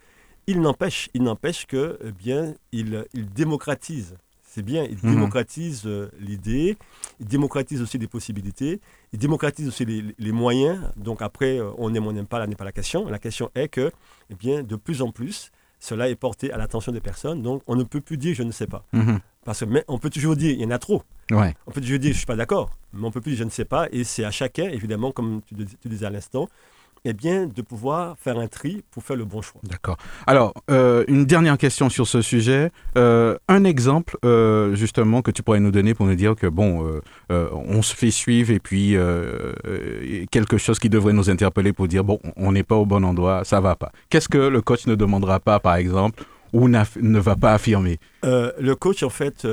[0.46, 4.16] il n'empêche, il n'empêche que, eh bien, il, il démocratise.
[4.54, 5.14] C'est bien, il Mhm.
[5.14, 6.76] démocratise euh, l'idée,
[7.20, 8.80] il démocratise aussi les possibilités,
[9.14, 10.78] il démocratise aussi les, les moyens.
[10.96, 13.08] Donc après, euh, on aime, on n'aime pas, là n'est pas la question.
[13.08, 13.90] La question est que,
[14.28, 17.40] eh bien, de plus en plus, cela est porté à l'attention des personnes.
[17.40, 18.84] Donc, on ne peut plus dire je ne sais pas.
[18.92, 19.20] Mhm.
[19.44, 21.02] Parce que, mais on peut toujours dire il y en a trop.
[21.30, 21.54] Ouais.
[21.66, 23.44] On peut toujours dire je ne suis pas d'accord, mais on peut plus dire je
[23.44, 23.88] ne sais pas.
[23.90, 26.46] Et c'est à chacun, évidemment, comme tu, tu disais à l'instant,
[27.04, 29.60] eh bien, de pouvoir faire un tri pour faire le bon choix.
[29.64, 29.96] D'accord.
[30.26, 32.70] Alors, euh, une dernière question sur ce sujet.
[32.96, 37.00] Euh, un exemple, euh, justement, que tu pourrais nous donner pour nous dire que, bon,
[37.28, 38.96] on se fait suivre et puis
[40.30, 43.44] quelque chose qui devrait nous interpeller pour dire, bon, on n'est pas au bon endroit,
[43.44, 43.90] ça va pas.
[44.08, 47.98] Qu'est-ce que le coach ne demandera pas, par exemple, ou ne va pas affirmer?
[48.22, 49.46] Le coach, en fait,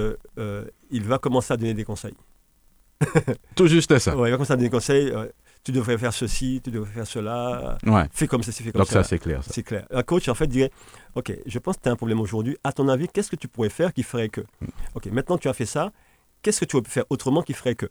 [0.91, 2.15] il va commencer à donner des conseils.
[3.55, 4.15] Tout juste ça.
[4.15, 5.11] Ouais, il va commencer à donner des conseils.
[5.63, 7.77] Tu devrais faire ceci, tu devrais faire cela.
[7.85, 8.05] Ouais.
[8.11, 9.03] Fais comme ceci, fais comme Donc ça.
[9.03, 9.43] ça, c'est clair.
[9.43, 9.51] ça.
[9.53, 9.85] C'est clair.
[9.91, 10.71] Un coach, en fait, dirait
[11.15, 12.57] Ok, je pense que tu as un problème aujourd'hui.
[12.63, 14.67] À ton avis, qu'est-ce que tu pourrais faire qui ferait que Mm.
[14.95, 15.91] Ok, maintenant tu as fait ça.
[16.41, 17.87] Qu'est-ce que tu pourrais faire autrement qui ferait que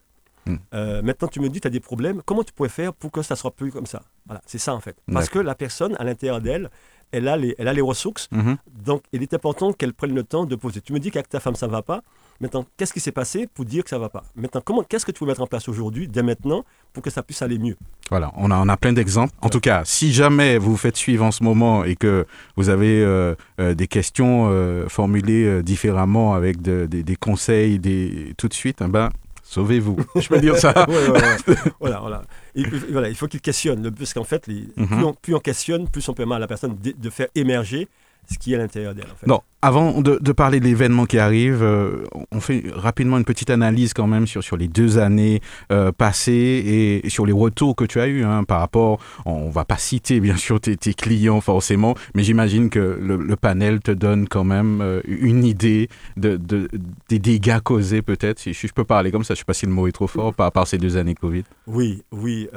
[0.47, 0.57] Mm.
[0.73, 2.23] Euh, Maintenant, tu me dis tu as des problèmes.
[2.25, 4.03] Comment tu pourrais faire pour que ça soit plus comme ça?
[4.25, 4.97] Voilà, c'est ça, en fait.
[5.13, 6.71] Parce que la personne, à l'intérieur d'elle,
[7.11, 8.29] elle a, les, elle a les ressources.
[8.31, 8.57] Mhm.
[8.85, 10.81] Donc, il est important qu'elle prenne le temps de poser.
[10.81, 12.03] Tu me dis qu'avec ta femme, ça ne va pas.
[12.41, 14.23] Maintenant, qu'est-ce qui s'est passé pour dire que ça ne va pas?
[14.37, 17.23] Maintenant, comment, qu'est-ce que tu peux mettre en place aujourd'hui, dès maintenant, pour que ça
[17.25, 17.77] puisse aller mieux?
[18.11, 19.35] Voilà, on a, on a plein d'exemples.
[19.41, 22.69] En tout cas, si jamais vous vous faites suivre en ce moment et que vous
[22.69, 28.47] avez euh, euh, des questions euh, formulées différemment avec de- des- des conseils des, tout
[28.47, 29.11] de suite, eh ben,
[29.43, 29.97] sauvez-vous.
[30.17, 32.23] Je peux dire ça Ouais, ouais, voilà, voilà.
[32.55, 34.87] Et, voilà, il faut qu'il questionne, parce qu'en fait, les- Mhm.
[34.87, 37.89] plus, on, plus on questionne, plus on permet à la personne de, de faire émerger
[38.31, 39.07] ce qui est à l'intérieur d'elle.
[39.13, 39.27] En fait.
[39.27, 43.51] Non, avant de, de parler de l'événement qui arrive, euh, on fait rapidement une petite
[43.51, 45.41] analyse quand même sur, sur les deux années
[45.73, 49.49] euh, passées et, et sur les retours que tu as eus hein, par rapport, on
[49.51, 53.81] va pas citer bien sûr tes, tes clients forcément, mais j'imagine que le, le panel
[53.81, 56.69] te donne quand même euh, une idée de, de-
[57.09, 59.73] des dégâts causés peut-être, si je peux parler comme ça, je sais pas si le
[59.73, 61.45] mot est trop fort, par, par ces deux années Covid.
[61.67, 62.49] Oui, oui.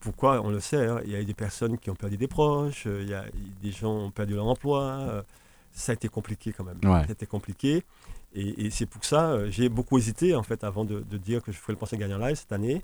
[0.00, 0.86] Pourquoi On le sait.
[0.86, 3.14] hein, il y a eu des personnes qui ont perdu des proches, euh, il y
[3.14, 3.24] a
[3.62, 4.82] des gens ont perdu leur emploi.
[4.82, 5.22] euh,
[5.72, 6.78] ça a été compliqué quand même.
[6.84, 7.02] Ouais.
[7.04, 7.82] Ça a été compliqué.
[8.34, 11.42] Et, et c'est pour ça, euh, j'ai beaucoup hésité en fait avant de, de dire
[11.42, 12.82] que je ferais le Pensée Gagnant Live cette année.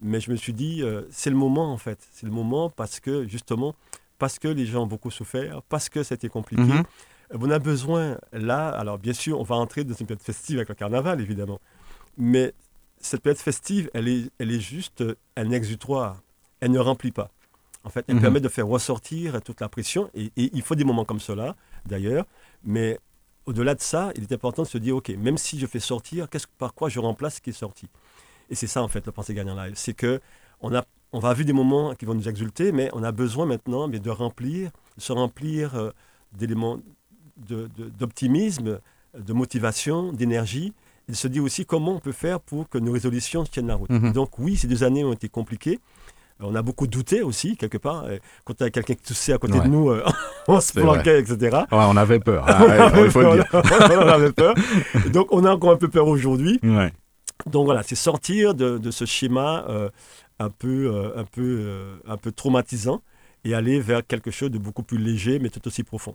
[0.00, 1.98] Mais je me suis dit, euh, c'est le moment en fait.
[2.12, 3.74] C'est le moment parce que justement,
[4.18, 6.62] parce que les gens ont beaucoup souffert, parce que c'était compliqué.
[6.62, 6.82] Mhm.
[7.32, 10.56] Euh, On a besoin là, alors bien sûr, on va entrer dans une période festive
[10.58, 11.60] avec le carnaval évidemment.
[12.16, 12.52] Mais
[13.00, 15.04] cette période festive, elle est, elle est juste
[15.36, 16.22] un exutoire.
[16.64, 17.30] Elle ne remplit pas.
[17.84, 18.22] En fait, elle Mhm.
[18.22, 20.10] permet de faire ressortir toute la pression.
[20.14, 22.24] Et, et il faut des moments comme cela, d'ailleurs.
[22.64, 22.98] Mais
[23.46, 26.30] au-delà de ça, il est important de se dire, OK, même si je fais sortir,
[26.30, 27.86] qu'est-ce, par quoi je remplace ce qui est sorti?
[28.48, 29.74] Et c'est ça, en fait, le Pensée Gagnant Live.
[29.76, 30.20] C'est que
[30.62, 33.44] on, a, on va vivre des moments qui vont nous exulter, mais on a besoin
[33.44, 35.90] maintenant mais de remplir, de se remplir euh,
[36.32, 36.78] d'éléments
[37.36, 38.80] de- de- d'optimisme,
[39.14, 40.72] de, motivation, d'énergie.
[41.06, 43.74] Et de se dire aussi comment on peut faire pour que nos résolutions tiennent la
[43.74, 43.90] route.
[43.90, 44.12] Mhm.
[44.12, 45.78] Donc oui, ces deux années ont été compliquées.
[46.44, 48.04] Euh, On a beaucoup douté aussi, quelque part.
[48.04, 49.64] Euh, Quand il y a quelqu'un qui toussait à côté Ouais.
[49.64, 50.04] de nous, euh,
[50.48, 51.56] on se C'est planquait, etc.
[51.72, 53.46] Ouais, on avait peur, hein, ouais, il faut le dire.
[53.52, 54.54] on avait peur.
[55.12, 56.58] Donc on a encore un peu peur aujourd'hui.
[56.62, 56.92] Ouais.
[57.46, 59.88] Donc voilà, c'est sortir de, de ce schéma euh,
[60.38, 63.02] un, peu, euh, un, peu, euh, un peu traumatisant
[63.44, 66.14] et aller vers quelque chose de beaucoup plus léger, mais tout aussi profond.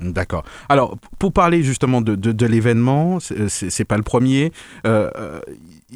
[0.00, 0.42] D'accord.
[0.68, 4.50] Alors, pour parler justement de, de, de l'événement, c'est pas le premier.
[4.86, 5.40] Euh, euh,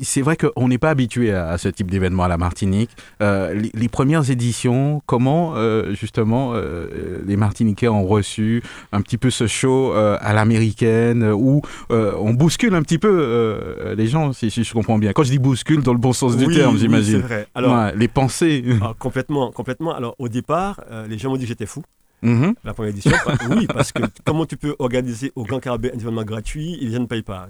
[0.03, 2.91] c'est vrai qu'on n'est pas habitué à, à ce type d'événement à la Martinique.
[3.23, 9.19] Euh, les, les premières éditions, comment euh, justement euh, les Martiniquais ont reçu un petit
[9.19, 14.65] peu ce show à l'américaine où on bouscule un petit peu les gens, si, si
[14.65, 15.13] je comprends bien.
[15.13, 17.21] Quand je dis bouscule, dans le bon sens du terme, oui, j'imagine.
[17.21, 17.47] c'est vrai.
[17.55, 18.65] Alors, Ouais, les pensées.
[18.81, 19.95] ah, complètement, complètement.
[19.95, 21.83] Alors au départ, les gens m'ont dit que j'étais fou.
[22.23, 22.55] Mhm.
[22.65, 23.13] La première édition,
[23.51, 26.93] oui, parce que comment tu peux organiser au Grand Carabé un événement gratuit et les
[26.95, 27.49] gens ne payent pas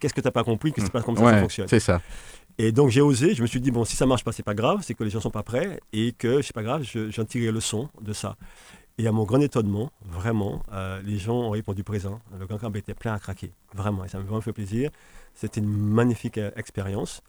[0.00, 1.68] Qu'est-ce que tu n'as pas compris que c'est pas comme ça que ça Ouais, fonctionne?
[1.68, 2.00] c'est ça.
[2.58, 4.54] Et donc j'ai osé, je me suis dit, bon, si ça marche pas, c'est pas
[4.54, 7.24] grave, c'est que les gens sont pas prêts et que c'est pas grave, je- j'en
[7.24, 8.34] tirerai le son de ça.
[9.00, 12.20] Et à mon grand étonnement, vraiment, euh, les gens ont répondu présent.
[12.36, 14.90] Le Grand Carabé était plein à craquer, vraiment, et ça m'a vraiment fait plaisir.
[15.36, 17.22] C'était une magnifique euh, expérience.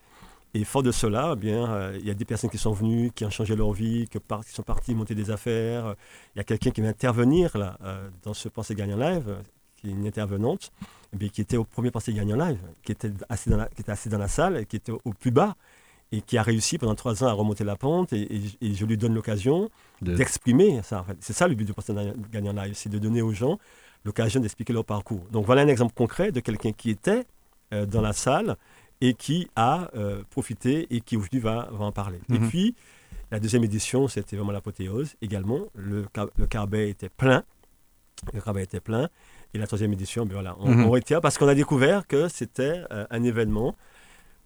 [0.56, 3.12] Et fort de cela, eh bien, euh, il y a des personnes qui sont venues,
[3.14, 5.96] qui ont changé leur vie, par- qui sont parties monter des affaires.
[6.36, 9.38] Il y a quelqu'un qui va intervenir là, euh, dans ce Pensée Gagnant Live,
[9.78, 10.72] qui est une intervenante,
[11.20, 13.92] eh qui était au premier Pensée Gagnant Live, qui était assise dans la, qui était
[13.92, 15.56] assise dans la salle, qui était au plus bas,
[16.12, 18.12] et qui a réussi pendant trois ans à remonter la pente.
[18.14, 19.70] Et, je lui donne l'occasion
[20.02, 21.02] d'exprimer ça.
[21.02, 21.18] En fait.
[21.20, 21.94] C'est ça le but du Pensée
[22.32, 23.60] Gagnant Live, c'est de donner aux gens
[24.06, 25.26] l'occasion d'expliquer leur parcours.
[25.32, 27.26] Donc voilà un exemple concret de quelqu'un qui était
[27.74, 28.56] euh, dans la salle
[29.02, 32.20] et qui a euh, profité et qui aujourd'hui va, va, en parler.
[32.30, 32.50] Et mhm.
[32.50, 32.76] puis,
[33.32, 35.62] la deuxième édition, c'était vraiment l'apothéose également.
[35.76, 36.06] Le,
[36.38, 37.44] le carbet était plein.
[38.34, 39.10] Le carbet était plein.
[39.54, 40.86] Et la troisième édition, ben voilà, on, mhm.
[40.88, 43.76] retient parce qu'on a découvert que c'était euh, un événement.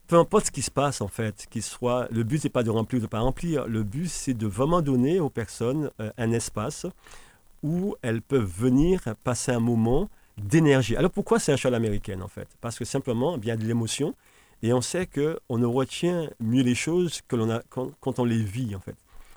[0.08, 2.70] Peu importe ce qui se passe, en fait, qu'il soit, le but, n'est pas de
[2.70, 3.68] remplir ou de ne pas remplir.
[3.68, 6.86] Le but, c'est de vraiment donner aux personnes un espace
[7.64, 10.96] où elles peuvent venir passer un moment d'énergie.
[10.96, 12.48] Alors pourquoi c'est un show américaine en fait?
[12.62, 14.14] Parce que simplement, il y a de l'émotion
[14.64, 18.42] et on sait qu'on ne retient mieux les choses que l'on a quand, on les
[18.42, 18.96] vit en fait.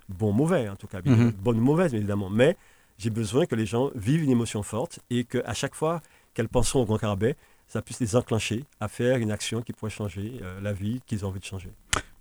[0.08, 2.56] Bon, mauvais en tout cas, mm bonne ou mauvaise évidemment, mais
[2.96, 6.00] j'ai besoin que les gens vivent une émotion forte et qu'à chaque fois
[6.32, 7.36] qu'elles penseront au Grand Carabet,
[7.66, 11.24] ça puisse les enclencher à faire une action qui pourrait changer euh, la vie qu'ils
[11.24, 11.72] ont envie de changer.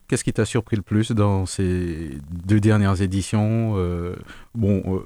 [0.08, 4.16] Qu'est-ce qui t'a surpris le plus dans ces deux dernières éditions euh,
[4.54, 5.00] Bon, euh,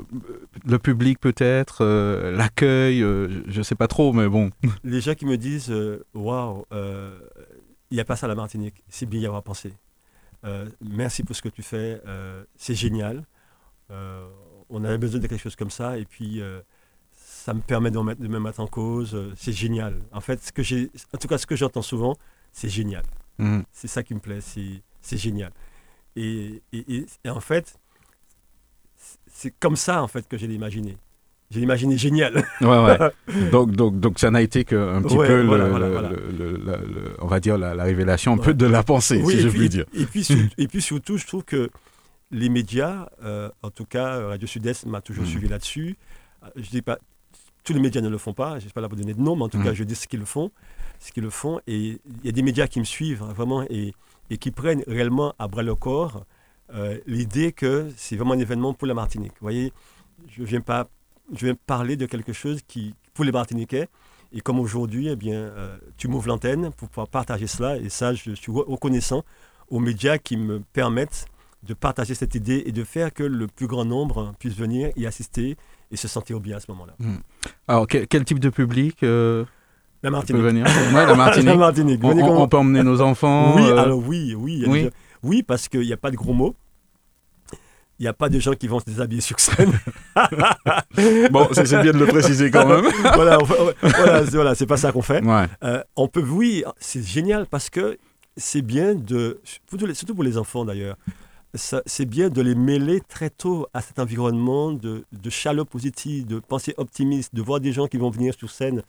[0.66, 4.50] le public peut-être, euh, l'accueil, je ne sais pas trop, mais bon.
[4.84, 5.74] Les gens qui me disent
[6.14, 6.66] Waouh,
[7.92, 9.74] il n'y a pas ça à la Martinique, c'est bien y avoir pensé.
[10.82, 12.02] merci pour ce que tu fais,
[12.56, 13.26] c'est génial.
[13.90, 16.42] on avait besoin de quelque chose comme ça, et puis
[17.14, 20.00] ça me permet de me, mettre, de me mettre en cause, c'est génial.
[20.12, 22.16] En fait, ce que j'ai, en tout cas, ce que j'entends souvent,
[22.52, 23.04] c'est génial.
[23.38, 23.62] Mmh.
[23.72, 24.42] C'est ça qui me plaît.
[24.42, 25.52] C'est c'est génial.
[26.16, 26.62] Et,
[27.26, 27.80] en fait,
[29.28, 30.98] c'est comme ça en fait que j'ai imaginé.
[31.52, 32.46] J'ai imaginé génial.
[32.62, 32.98] Ouais, ouais.
[33.52, 38.34] donc, donc, donc ça n'a été qu'un petit peu, le, on va dire, la, révélation
[38.34, 39.86] un peu de la pensée, si je puis dire.
[39.94, 41.70] Et puis, et puis surtout, je trouve que
[42.32, 45.28] les médias, euh, en tout cas Radio Sud-Est m'a toujours hmm.
[45.28, 45.98] suivi là-dessus.
[46.56, 47.00] Je dis pas,
[47.64, 49.22] tous les médias ne le font pas, je ne suis pas là pour donner de
[49.22, 49.64] nom, mais en tout hmm.
[49.64, 50.52] cas, je dis ce qu'ils font,
[51.00, 51.60] ce qu'ils le font.
[51.66, 53.94] Et il y a des médias qui me suivent, hein, vraiment, et
[54.30, 56.26] et qui prennent réellement à bras le corps
[56.74, 59.32] euh, l'idée que c'est vraiment un événement pour la Martinique.
[59.40, 59.74] Vous voyez,
[60.28, 60.88] je viens, pas,
[61.34, 63.88] je viens parler de quelque chose qui, pour les Martiniquais,
[64.32, 68.14] et comme aujourd'hui, eh bien, euh, tu m'ouvres l'antenne pour pouvoir partager cela, et ça,
[68.14, 69.24] je suis reconnaissant
[69.70, 71.26] aux médias qui me permettent
[71.64, 75.06] de partager cette idée et de faire que le plus grand nombre puisse venir y
[75.06, 75.58] assister
[75.92, 76.94] et se sentir bien à ce moment-là.
[77.00, 77.18] Hmm.
[77.68, 79.44] Alors, quel, type de public euh,
[80.02, 80.42] la Martinique.
[80.42, 80.66] venir?
[80.94, 81.16] la
[81.56, 82.00] Martinique.
[82.04, 83.56] On, peut emmener nos enfants.
[83.56, 84.64] Oui, euh, alors oui, oui.
[84.68, 84.90] Oui.
[85.24, 86.56] oui, parce qu'il n'y a pas de gros mots.
[88.00, 89.78] Il n'y a pas de gens qui vont se déshabiller sur scène.
[91.32, 92.86] bon, c'est bien de le préciser quand même.
[93.14, 93.38] voilà,
[94.32, 95.22] voilà, c'est pas ça qu'on fait.
[95.64, 97.98] Euh, on peut, oui, c'est génial parce que
[98.38, 99.42] c'est bien de,
[99.94, 100.96] surtout pour les enfants d'ailleurs,
[101.54, 106.40] c'est bien de les mêler très tôt à cet environnement de, de chaleur positive, de
[106.40, 108.84] pensée optimiste, de voir des gens qui vont venir sur scène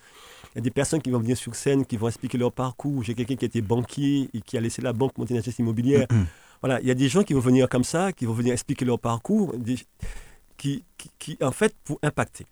[0.54, 3.04] il y a des personnes qui vont venir sur scène, qui vont expliquer leur parcours.
[3.04, 6.06] J'ai quelqu'un qui était banquier et qui a laissé la banque monter une immobilière.
[6.62, 8.84] Voilà, il y a des gens qui vont venir comme ça, qui vont venir expliquer
[8.84, 9.54] leur parcours,
[10.56, 10.84] qui,
[11.18, 12.46] qui, en fait, pour impacter.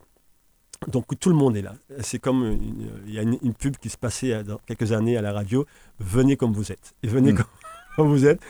[0.87, 1.75] Donc tout le monde est là.
[2.01, 2.59] C'est comme
[3.07, 5.67] il y a une, pub qui se passait euh, dans quelques années à la radio.
[5.99, 6.95] Venez comme vous êtes.
[7.03, 7.45] Et venez mm.
[7.97, 8.41] comme, vous êtes.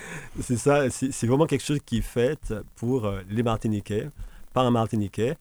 [0.41, 0.91] C'est ça.
[0.91, 2.39] C'est vraiment quelque chose qui est fait
[2.77, 4.11] pour euh, les Martiniquais,
[4.53, 5.37] par un Martiniquais.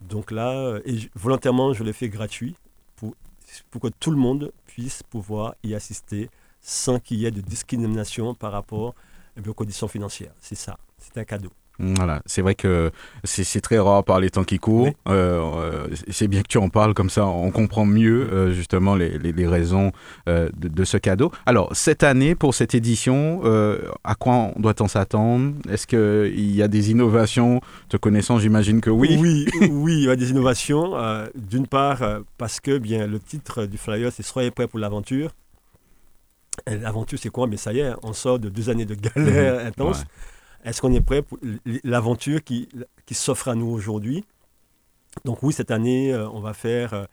[0.00, 2.54] Donc là, euh, et volontairement, je l'ai fait gratuit
[3.70, 6.28] pour que tout le monde puisse pouvoir y assister
[6.60, 8.94] sans qu'il y ait de discrimination par rapport
[9.46, 10.32] aux conditions financières.
[10.40, 11.50] C'est ça, c'est un cadeau.
[11.80, 12.90] Voilà, c'est vrai que
[13.22, 14.90] c'est très rare par les temps qui courent.
[15.08, 18.96] Euh, euh, c'est bien que tu en parles comme ça, on comprend mieux euh, justement
[18.96, 19.92] les, les, raisons
[20.26, 21.30] de, ce cadeau.
[21.46, 23.42] Alors cette année pour cette édition,
[24.02, 25.54] à quoi doit-on s'attendre?
[25.70, 27.60] Est-ce qu'il y a des innovations?
[27.88, 29.16] Te connaissant, j'imagine que oui.
[29.20, 30.94] Oui, oui, il y a des innovations.
[31.36, 32.02] D'une part
[32.38, 35.30] parce que bien le titre du flyer c'est Soyez prêts pour l'aventure.
[36.66, 37.46] L'aventure c'est quoi?
[37.46, 39.66] Mais ça y est, on sort de deux années de galère mmh.
[39.66, 40.04] intense.
[40.64, 41.38] Est-ce qu'on est prêt pour
[41.84, 42.68] l'aventure qui,
[43.06, 44.24] qui s'offre à nous aujourd'hui?
[45.24, 47.04] Donc oui, cette année, euh, on va faire euh,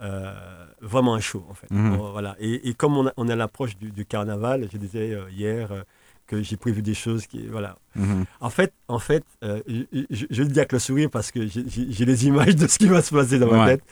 [0.00, 0.34] euh,
[0.80, 1.70] vraiment un show, en fait.
[1.70, 1.96] Mhm.
[1.96, 2.36] voilà.
[2.38, 5.84] Et, comme on, on est à l'approche du, carnaval, je disais hier
[6.26, 7.46] que j'ai prévu des choses qui...
[7.46, 7.76] Voilà.
[7.94, 8.24] Mhm.
[8.40, 12.56] En fait, en fait je, le dis avec le sourire parce que j'ai les images
[12.56, 13.84] de ce qui va se passer dans ma tête.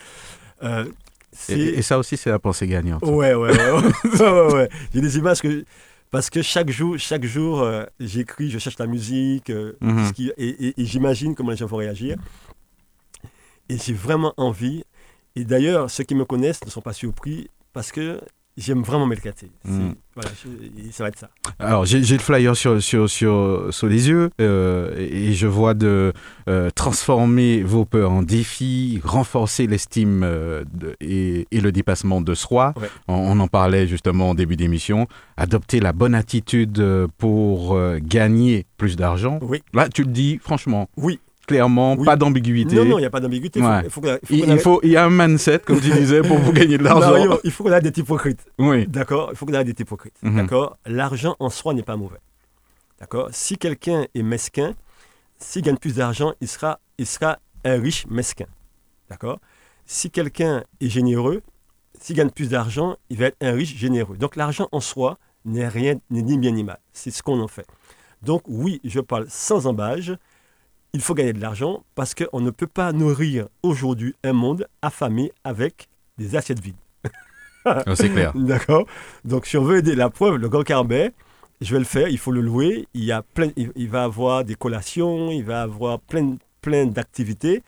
[1.49, 3.03] Et, ça aussi, c'est la pensée gagnante.
[3.03, 3.71] Ouais, ouais, ouais.
[4.21, 4.69] ouais, ouais.
[4.93, 5.65] J'ai des images que
[6.11, 10.13] parce que chaque jour, chaque jour euh, j'écris, je cherche la musique, euh, mhm.
[10.37, 12.17] et, j'imagine comment les gens vont réagir.
[13.69, 14.85] Et j'ai vraiment envie.
[15.35, 18.21] Et d'ailleurs, ceux qui me connaissent ne sont pas surpris parce que
[18.57, 19.51] J'aime vraiment m'éclater.
[19.65, 19.95] C'est- Mm.
[20.15, 20.31] Voilà,
[20.93, 21.29] ça va être ça.
[21.59, 26.13] Alors, j'ai le flyer sur, sur, sur, sur les yeux euh, et je vois de
[26.49, 30.63] euh, transformer vos peurs en défis, renforcer l'estime euh,
[31.01, 32.75] et, et le dépassement de soi.
[32.81, 32.89] Ouais.
[33.09, 35.09] On, on en parlait justement au début d'émission.
[35.37, 36.81] Adopter la bonne attitude
[37.19, 39.41] pour gagner plus d'argent.
[39.43, 39.63] Oui.
[39.73, 41.19] Là, tu le dis franchement, Oui.
[41.47, 42.05] Clairement, Oui.
[42.05, 42.77] pas d'ambiguïté.
[42.77, 43.61] Non, non, il n'y a pas d'ambiguïté.
[43.61, 43.81] Il faut- Ouais.
[43.85, 45.59] il faut qu'on- il faut il, qu'on il arrête- faut, il y a un mindset,
[45.61, 47.11] comme tu disais, pour vous gagner de l'argent.
[47.11, 48.41] Mario, il faut qu'on arrête d'être hypocrite.
[48.59, 48.87] Oui.
[48.87, 49.29] D'accord?
[49.33, 50.15] Il faut qu'on arrête d'être hypocrite.
[50.23, 50.37] Mhm.
[50.37, 50.77] D'accord?
[50.87, 52.19] L'argent en soi n'est pas mauvais.
[53.01, 53.29] D'accord?
[53.33, 54.75] Si quelqu'un est mesquin,
[55.39, 58.47] s'il gagne plus d'argent, il sera, il sera un riche mesquin.
[59.11, 59.39] D'accord?
[59.87, 61.43] Si quelqu'un est généreux,
[62.01, 64.17] s'il gagne plus d'argent, il va être un riche généreux.
[64.17, 66.79] Donc l'argent en soi n'est rien, n'est ni bien ni mal.
[66.93, 67.67] C'est ce qu'on en fait.
[68.23, 70.17] Donc oui, je parle sans embâge.
[70.95, 75.33] Il faut gagner de l'argent parce qu'on ne peut pas nourrir aujourd'hui un monde affamé
[75.43, 76.77] avec des assiettes vides.
[77.65, 78.33] Ah, C'est clair.
[78.37, 78.87] D'accord
[79.25, 81.13] Donc, si on veut aider la preuve, le Grand Carbet,
[81.61, 82.87] je vais le faire, il faut le louer.
[82.95, 86.87] Il, y a plein, il, il va avoir des collations, il va avoir plein, plein
[86.87, 87.63] d'activités.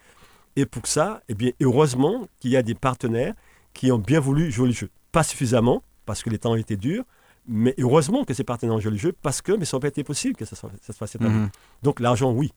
[0.54, 3.34] Et pour ça, eh bien, heureusement qu'il y a des partenaires
[3.74, 4.88] qui ont bien voulu jouer le jeu.
[5.10, 7.02] Pas suffisamment, parce que les temps été durs,
[7.48, 9.88] mais heureusement que ces partenaires ont joué le jeu, parce que mais ça n'aurait pas
[9.88, 11.34] été possible que ça, soit, ça se fasse cette année.
[11.34, 11.50] Mhm.
[11.82, 12.52] Donc, l'argent, oui.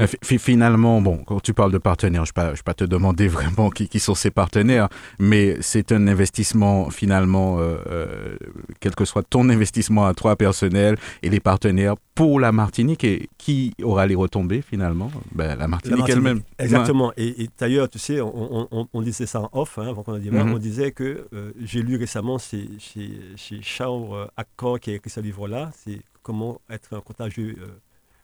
[0.00, 2.84] Euh, fi- fi- Finalement, bon, quand tu parles de partenaires, je ne vais, pas te
[2.84, 8.36] demander vraiment qui, qui sont ces partenaires, mais c'est un investissement finalement, euh, euh,
[8.80, 13.04] quel que soit ton investissement à toi personnel et les partenaires pour la Martinique.
[13.04, 15.10] Et qui aura les retombées finalement?
[15.34, 16.16] Ben, La Martinique Martinique.
[16.26, 16.42] elle-même.
[16.58, 17.12] Exactement.
[17.16, 20.02] Et, et d'ailleurs, tu sais, on, on- on- on disait ça en off, hein, avant
[20.02, 20.54] qu'on démarre, Mhm.
[20.54, 25.10] on disait que euh, j'ai lu récemment chez, chez, chez Charles Accor qui a écrit
[25.10, 27.56] ce livre-là, c'est comment être un contagieux,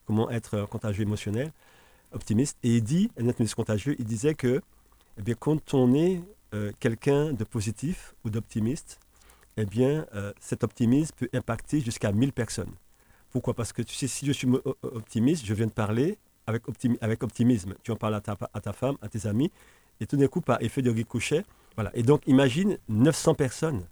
[0.09, 1.53] comment être un contagieux émotionnel,
[2.13, 2.57] optimiste.
[2.63, 4.63] Et il dit, un optimiste contagieux, il disait que
[5.19, 6.23] eh bien, quand on est
[6.55, 8.99] euh, quelqu'un de positif ou d'optimiste,
[9.59, 12.73] eh bien, euh, cet optimisme peut impacter jusqu'à 1000 personnes.
[13.31, 13.53] Pourquoi?
[13.53, 14.49] Parce que tu sais, si je suis
[14.83, 16.17] optimiste, je viens de parler
[16.47, 17.75] avec, optimi- avec optimisme.
[17.83, 19.51] Tu en parles à ta, à ta femme, à tes amis,
[20.01, 21.45] et tout d'un coup, par effet de ricochet,
[21.77, 21.91] voilà.
[21.95, 23.85] Et donc, imagine 900 personnes,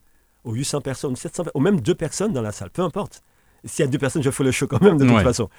[0.44, 3.22] ou 800 personnes, ou 700 ou même deux personnes dans la salle, peu importe.
[3.64, 5.22] S'il y a deux personnes, je fais le show quand même, de toute Ouais.
[5.24, 5.50] façon.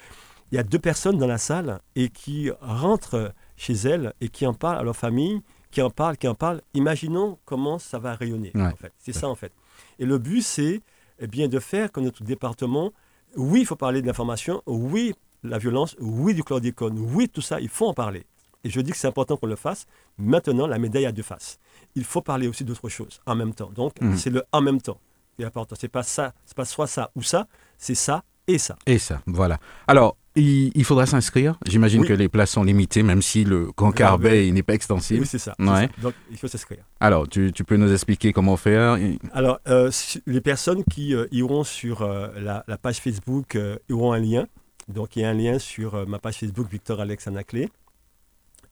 [0.50, 4.46] Il y a deux personnes dans la salle et qui rentrent chez elles et qui
[4.46, 6.62] en parlent à leur famille, qui en parlent, qui en parlent.
[6.74, 8.62] Imaginons comment ça va rayonner, Ouais.
[8.62, 8.92] en fait.
[8.98, 9.52] C'est ça, en fait.
[9.98, 10.80] Et le but, c'est
[11.18, 12.92] eh bien de faire que notre département,
[13.36, 17.60] oui, il faut parler de l'information, oui, la violence, oui, du chlordécone, oui, tout ça,
[17.60, 18.24] il faut en parler.
[18.64, 19.86] Et je dis que c'est important qu'on le fasse.
[20.16, 21.58] Maintenant, la médaille a deux faces.
[21.94, 23.70] Il faut parler aussi d'autres choses en même temps.
[23.74, 24.16] Donc, Mhm.
[24.16, 24.98] c'est le en même temps
[25.36, 25.76] qui est important.
[25.78, 28.76] C'est pas ça, c'est pas soit ça ou ça, c'est ça et ça.
[28.86, 29.58] Et ça, voilà.
[29.86, 31.56] Alors, il, il faudra s'inscrire.
[31.66, 32.08] J'imagine Oui.
[32.08, 34.28] que les places sont limitées, même si le Grand Carbet.
[34.30, 35.20] Carbet n'est pas extensible.
[35.20, 35.54] Oui, c'est ça.
[35.58, 35.66] Ouais.
[35.66, 36.02] ça.
[36.02, 36.84] Donc, il faut s'inscrire.
[37.00, 38.98] Alors, tu, tu peux nous expliquer comment faire
[39.32, 39.90] Alors, euh,
[40.26, 43.58] les personnes qui euh, iront sur euh, la, la page Facebook
[43.90, 44.46] auront un lien.
[44.88, 47.68] Donc, il y a un lien sur ma page Facebook Victor Alex Anaclé.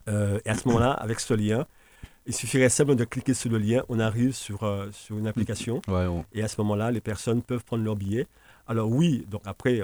[0.09, 1.67] Et à ce moment-là, avec ce lien,
[2.27, 3.83] il suffirait simplement de cliquer sur le lien.
[3.89, 4.61] On arrive sur,
[4.93, 5.83] sur une application.
[5.89, 8.27] Ouais, on- Et à ce moment-là, les personnes peuvent prendre leur billet.
[8.69, 9.81] Alors oui, donc après,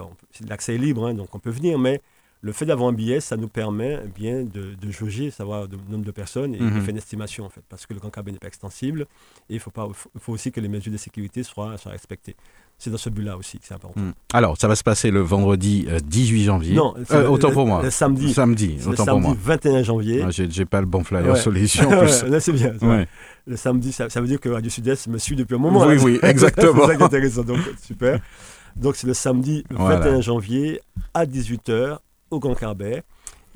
[0.49, 2.01] l'accès est libre, hein, donc on peut venir, mais
[2.45, 6.05] le fait d'avoir un billet, ça nous permet bien de, de jauger, savoir le nombre
[6.05, 6.81] de personnes et de Mhm.
[6.81, 9.03] faire une estimation en fait, parce que le grand cabine n'est pas extensible
[9.49, 12.35] et il faut, pas, faut, faut aussi que les mesures de sécurité soient, soient respectées.
[12.79, 14.01] C'est dans ce but-là aussi que c'est important.
[14.01, 14.11] Hmm.
[14.33, 16.75] Alors, ça va se passer le vendredi euh, 18 janvier.
[16.75, 17.81] Non, Euh, autant le- pour moi.
[17.81, 19.37] Le samedi, Samedi, c'est le autant pour samedi moi.
[19.41, 20.25] 21 janvier.
[20.27, 21.37] Ah, J'ai pas le bon flyer Ouais.
[21.39, 22.23] sur les yeux en plus.
[22.25, 22.75] Ouais, là, c'est bien.
[22.83, 23.07] Ouais.
[23.47, 25.87] Le samedi, ça, ça veut dire que Radio Sud-Est me suit depuis un moment.
[25.87, 26.03] Oui, là.
[26.03, 26.81] oui, exactement.
[26.81, 27.43] c'est ça qui est intéressant.
[27.45, 28.19] Donc, super.
[28.77, 29.99] Donc, c'est le samedi Voilà.
[30.01, 30.81] 21 janvier
[31.15, 31.99] à 18h
[32.31, 33.03] au Grand Carbet.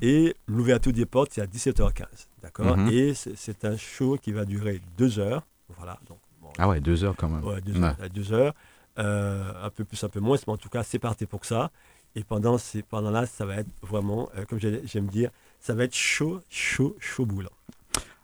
[0.03, 2.05] Et l'ouverture des portes, c'est à 17h15.
[2.43, 2.89] D'accord Mhm.
[2.91, 5.43] Et c'est un show qui va durer deux heures.
[5.77, 5.99] Voilà.
[6.07, 7.43] Donc, bon, Ah ouais, deux heures quand même.
[7.45, 7.97] ouais, deux heures.
[8.03, 8.55] à deux heures.
[8.99, 10.37] Euh, un peu plus, un peu moins.
[10.47, 11.71] Mais en tout cas, c'est parti pour ça.
[12.15, 15.75] Et pendant, ces, pendant là, ça va être vraiment, euh, comme j'ai- j'aime dire, ça
[15.75, 17.51] va être chaud, chaud, chaud boulant.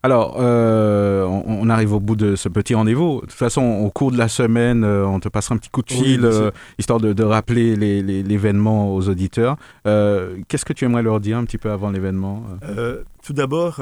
[0.04, 3.16] Alors, euh, on, on arrive au bout de ce petit rendez-vous.
[3.16, 5.82] De toute façon, au cours de la semaine, euh, on te passera un petit coup
[5.82, 9.56] de fil, euh, histoire de, de rappeler l'événement aux auditeurs.
[9.84, 12.44] Qu'est-ce que tu aimerais leur dire un petit peu avant l'événement
[13.22, 13.80] tout d'abord,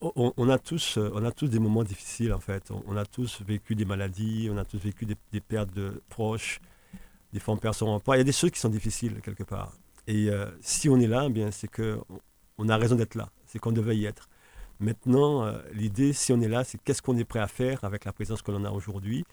[0.00, 2.64] on, on a tous, on a tous des moments difficiles en fait.
[2.72, 6.02] On, on a tous vécu des maladies, on a tous vécu des, des pertes de
[6.08, 6.60] proches,
[7.32, 8.16] des fois on perd son emploi.
[8.16, 9.72] Il y a des choses qui sont difficiles quelque part.
[10.08, 10.28] Et
[10.60, 12.18] si on est là, eh bien c'est que on,
[12.58, 13.28] on a raison d'être là.
[13.46, 14.28] C'est qu'on devait y être.
[14.78, 18.04] Maintenant, euh, l'idée, si on est là, c'est qu'est-ce qu'on est prêt à faire avec
[18.04, 19.24] la présence que l'on a aujourd'hui.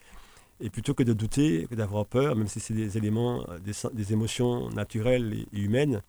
[0.61, 3.59] Et plutôt que de douter, que d'avoir peur, même si c'est des éléments, euh,
[3.93, 6.01] des, émotions naturelles et, humaines,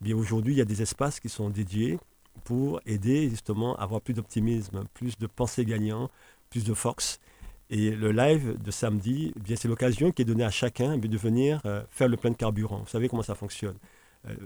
[0.00, 1.98] eh bien aujourd'hui, il y a des espaces qui sont dédiés
[2.44, 6.10] pour aider justement à avoir plus d'optimisme, plus de pensée gagnant,
[6.50, 7.18] plus de force.
[7.68, 11.08] Et le live de samedi, eh bien c'est l'occasion qui est donnée à chacun eh
[11.08, 11.60] de venir
[11.90, 12.78] faire le plein de carburant.
[12.78, 13.74] Vous savez comment ça fonctionne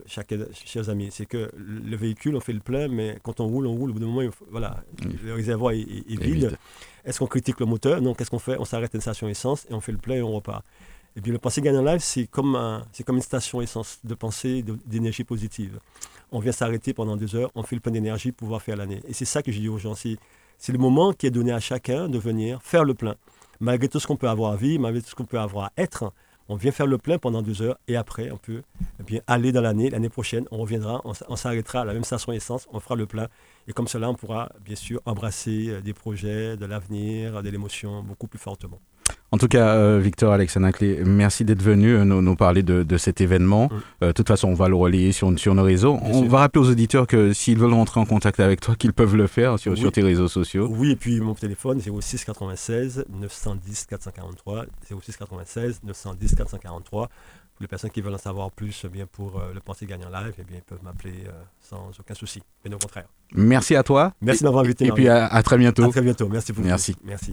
[0.06, 3.66] chers, chers amis, c'est que le véhicule, on fait le plein, mais quand on roule,
[3.66, 3.90] on roule.
[3.90, 4.82] Au bout d'un moment, voilà,
[5.24, 6.56] le réservoir est, vide.
[7.04, 8.00] Est-ce qu'on critique le moteur?
[8.00, 8.56] Non, qu'est-ce qu'on fait?
[8.58, 10.64] On s'arrête à une station essence et on fait le plein et on repart.
[11.16, 14.64] Et bien, le pensée gagnant live, c'est comme, c'est comme une station essence de pensée,
[14.86, 15.78] d'énergie positive.
[16.30, 19.02] On vient s'arrêter pendant deux heures, on fait le plein d'énergie pour pouvoir faire l'année.
[19.08, 19.94] Et c'est ça que je dis aux gens.
[19.94, 23.16] C'est le moment qui est donné à chacun de venir faire le plein.
[23.58, 25.72] Malgré tout ce qu'on peut avoir à vivre, malgré tout ce qu'on peut avoir à
[25.76, 26.12] être,
[26.50, 28.62] on vient faire le plein pendant deux heures et après, on peut
[28.98, 29.88] eh bien, aller dans l'année.
[29.88, 33.28] L'année prochaine, on reviendra, on, s'arrêtera à la même station essence, on fera le plein.
[33.68, 38.02] Et comme cela, on pourra bien sûr embrasser euh, des projets, de l'avenir, de l'émotion
[38.02, 38.80] beaucoup plus fortement.
[39.32, 40.70] En tout cas, euh, Victor Alexandre
[41.04, 43.68] merci d'être venu euh, nous, parler de, cet événement.
[44.02, 45.98] Euh, de toute façon, on va le relayer sur, sur nos réseaux.
[46.02, 49.16] on va rappeler aux auditeurs que s'ils veulent rentrer en contact avec toi, qu'ils peuvent
[49.16, 50.68] le faire sur, sur tes réseaux sociaux.
[50.70, 54.64] Oui, et puis mon téléphone, c'est 06 96 910 443.
[55.00, 57.06] 06 96 910 443.
[57.06, 60.32] Pour les personnes qui veulent en savoir plus eh bien pour le Pensée Gagnant Live,
[60.38, 61.24] eh bien, ils peuvent m'appeler
[61.60, 62.42] sans aucun souci.
[62.64, 63.04] Mais au contraire.
[63.34, 64.12] Merci à toi.
[64.20, 64.86] Merci de m'avoir invité.
[64.86, 65.84] Et puis à, à, très bientôt.
[65.84, 66.28] À très bientôt.
[66.28, 66.66] Merci beaucoup.
[66.66, 66.96] Merci.
[67.04, 67.32] Merci.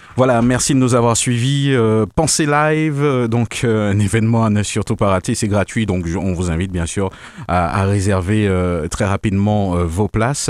[0.17, 1.71] Voilà, merci de nous avoir suivis.
[1.71, 5.85] Euh, Pensez Live, euh, donc euh, un événement à ne surtout pas rater, c'est gratuit,
[5.85, 7.09] donc on vous invite bien sûr
[7.47, 8.49] à, réserver
[8.89, 10.49] très rapidement vos places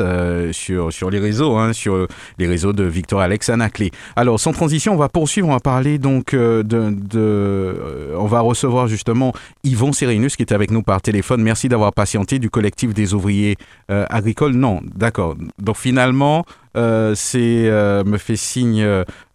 [0.51, 2.07] sur, les réseaux, hein, sur
[2.37, 3.91] les réseaux de Victor Alex Anaclé.
[4.15, 6.63] Alors, sans transition, on va poursuivre, on va parler donc de...
[6.63, 7.75] de
[8.17, 9.33] on va recevoir justement
[9.63, 11.41] Yvon Sérénus qui est avec nous par téléphone.
[11.41, 13.57] Merci d'avoir patienté du collectif des ouvriers
[13.87, 14.53] agricoles.
[14.53, 15.35] Non, d'accord.
[15.59, 16.45] Donc finalement,
[16.77, 18.81] euh, c'est euh, me fait signe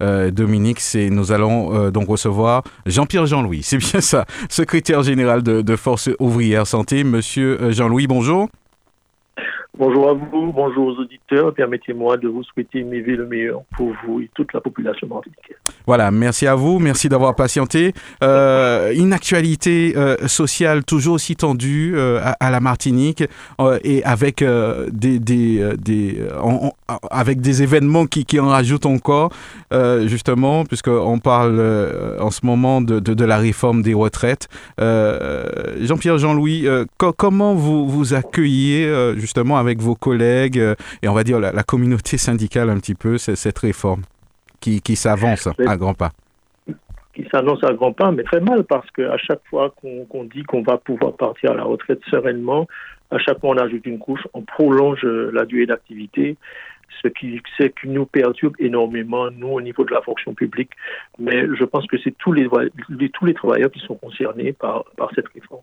[0.02, 5.62] euh, Dominique, c'est nous allons donc recevoir Jean-Pierre Jean-Louis, c'est bien ça, secrétaire général de,
[5.62, 7.04] de Force ouvrière santé.
[7.04, 8.48] Monsieur Jean-Louis, bonjour.
[9.78, 11.52] Bonjour à vous, bonjour aux auditeurs.
[11.52, 15.58] Permettez-moi de vous souhaiter mes vœux le meilleur pour vous et toute la population martiniquaise.
[15.86, 17.92] Voilà, merci à vous, merci d'avoir patienté.
[18.22, 23.22] Euh, une actualité euh, sociale toujours aussi tendue euh, à, la Martinique
[23.84, 25.20] et avec des,
[27.10, 29.30] avec des événements qui, qui en rajoutent encore,
[30.06, 31.60] justement, puisqu'on parle
[32.18, 34.48] en ce moment de, de, la réforme des retraites.
[34.78, 36.66] Jean-Pierre Jean-Louis,
[37.16, 42.16] comment vous vous accueillez justement avec vos collègues euh, et on va dire la, communauté
[42.16, 44.02] syndicale un petit peu, cette réforme
[44.60, 46.12] qui, qui s'avance à grands pas.
[47.14, 50.62] Qui s'annonce à grands pas, mais très mal parce qu'à chaque fois qu'on dit qu'on
[50.62, 52.66] va pouvoir partir à la retraite sereinement,
[53.10, 56.36] à chaque fois on ajoute une couche, on prolonge euh, la durée d'activité,
[57.02, 57.40] ce qui,
[57.84, 60.70] nous perturbe énormément, nous, au niveau de la fonction publique.
[61.18, 62.48] Mais je pense que c'est tous les,
[63.12, 64.84] tous les travailleurs qui sont concernés par,
[65.14, 65.62] cette réforme.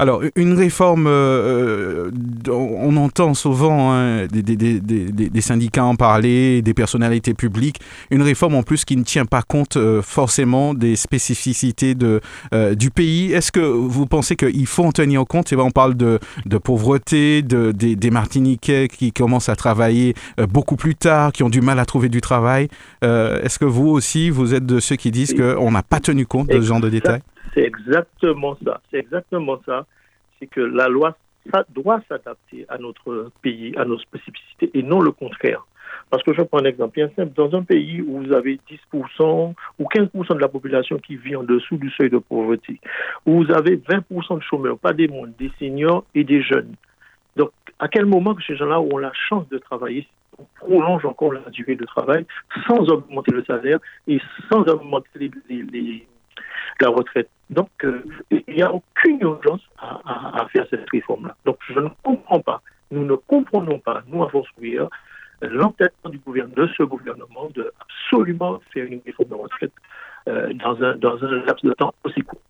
[0.00, 2.10] Alors, une réforme, euh,
[2.48, 8.62] euh, on entend souvent hein, des, syndicats en parler, des personnalités publiques, une réforme en
[8.62, 12.20] plus qui ne tient pas compte euh, forcément des spécificités de,
[12.74, 13.32] du pays.
[13.32, 15.52] Est-ce que vous pensez qu'il faut en tenir compte?
[15.52, 16.18] On parle de,
[16.62, 20.14] pauvreté, de, des, Martiniquais qui commencent à travailler
[20.48, 22.68] beaucoup plus tard, qui ont du mal à trouver du travail.
[23.02, 26.48] Est-ce que vous aussi, vous êtes de ceux qui disent qu'on n'a pas tenu compte
[26.48, 27.22] de ce genre de détails?
[27.54, 28.80] C'est exactement ça.
[28.90, 29.86] C'est exactement ça.
[30.38, 31.16] C'est que la loi
[31.50, 35.66] ça doit s'adapter à notre pays, à nos spécificités, et non le contraire.
[36.10, 37.32] Parce que je prends un exemple bien simple.
[37.34, 38.60] Dans un pays où vous avez
[38.92, 42.80] 10% ou 15% de la population qui vit en dessous du seuil de pauvreté,
[43.24, 46.74] où vous avez 20% de chômeurs, pas des mondes, des seniors et des jeunes.
[47.78, 50.06] À quel moment que ces gens-là ont la chance de travailler,
[50.38, 52.26] on prolonge encore la durée de travail
[52.66, 54.20] sans augmenter le salaire et
[54.50, 56.06] sans augmenter les
[56.80, 57.28] la retraite.
[57.50, 61.36] Donc, euh, il n'y a aucune urgence à, faire cette réforme-là.
[61.44, 64.48] Donc, je ne comprends pas, nous ne comprenons pas, nous, à Force
[65.40, 69.72] l'entêtement du gouvernement, de ce gouvernement de absolument faire une réforme de retraite
[70.28, 72.40] euh, dans, un, dans un laps de temps aussi court.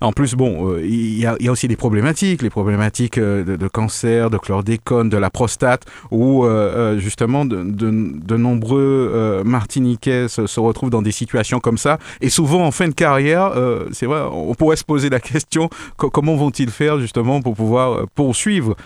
[0.00, 4.30] En plus, bon, euh, il y, a aussi des problématiques, les problématiques euh, de, cancer,
[4.30, 11.12] de chlordécone, de la prostate, où euh, justement de, nombreux Martiniquais se, retrouvent dans des
[11.12, 11.98] situations comme ça.
[12.20, 13.52] Et souvent, en fin de carrière,
[13.92, 18.76] c'est vrai, on pourrait se poser la question comment vont-ils faire justement pour pouvoir poursuivre?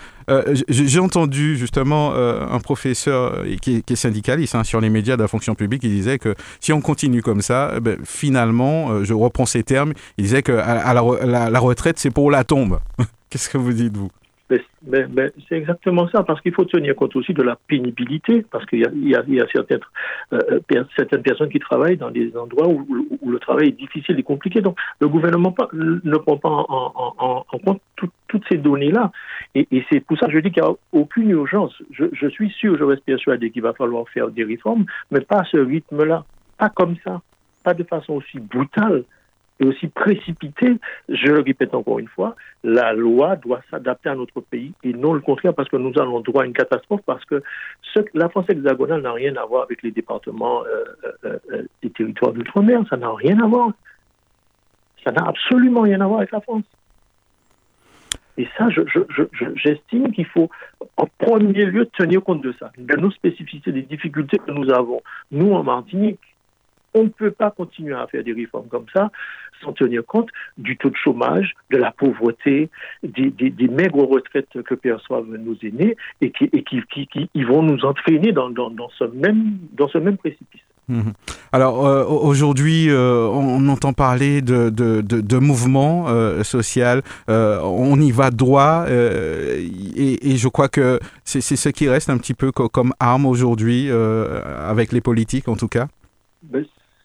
[0.68, 5.54] J'ai entendu justement un professeur qui est, syndicaliste hein, sur les médias de la fonction
[5.54, 9.64] publique, il disait que si on continue comme ça, eh ben, finalement, je reprends ces
[9.64, 12.78] termes, il disait que à, la, retraite, c'est pour la tombe.
[13.30, 14.10] Qu'est-ce que vous dites, vous?
[15.48, 19.14] C'est exactement ça, parce qu'il faut tenir compte aussi de la pénibilité, parce qu'il y
[19.14, 22.84] a, certaines, personnes qui travaillent dans des endroits où,
[23.30, 24.60] le travail est difficile et compliqué.
[24.60, 29.12] Donc, le gouvernement ne prend pas en, compte tout, toutes ces données-là.
[29.54, 31.74] Et, et c'est pour ça que je dis qu'il n'y a aucune urgence.
[31.92, 35.40] Je, je suis sûr, je reste persuadé qu'il va falloir faire des réformes, mais pas
[35.40, 36.24] à ce rythme-là,
[36.58, 37.20] pas comme ça,
[37.62, 39.04] pas de façon aussi brutale
[39.60, 42.34] et aussi précipité, je le répète encore une fois,
[42.64, 46.20] la loi doit s'adapter à notre pays et non le contraire parce que nous allons
[46.20, 47.42] droit à une catastrophe parce que
[47.94, 50.84] ce, la France hexagonale n'a rien à voir avec les départements euh,
[51.24, 53.70] euh, euh des territoires d'outre-mer, ça n'a rien à voir.
[55.04, 56.64] Ça n'a absolument rien à voir avec la France.
[58.36, 59.22] Et ça, j'estime je,
[59.62, 60.48] je, qu'il faut
[60.96, 65.02] en premier lieu tenir compte de ça, de nos spécificités, des difficultés que nous avons,
[65.30, 66.20] nous en Martinique.
[66.94, 69.10] On ne peut pas continuer à faire des réformes comme ça
[69.62, 70.28] sans tenir compte
[70.58, 72.70] du taux de chômage, de la pauvreté,
[73.02, 77.44] des, des, des maigres retraites que perçoivent nos aînés et qui, et qui, qui, qui
[77.44, 80.62] vont nous entraîner dans, dans, dans, ce même, dans ce même précipice.
[80.88, 81.12] Mhm.
[81.52, 88.00] Alors euh, aujourd'hui, euh, on entend parler de, de, de, de mouvement euh, social, on
[88.00, 92.50] y va droit et, et, je crois que c'est ce qui reste un petit peu
[92.50, 95.86] comme arme aujourd'hui avec les politiques en tout cas.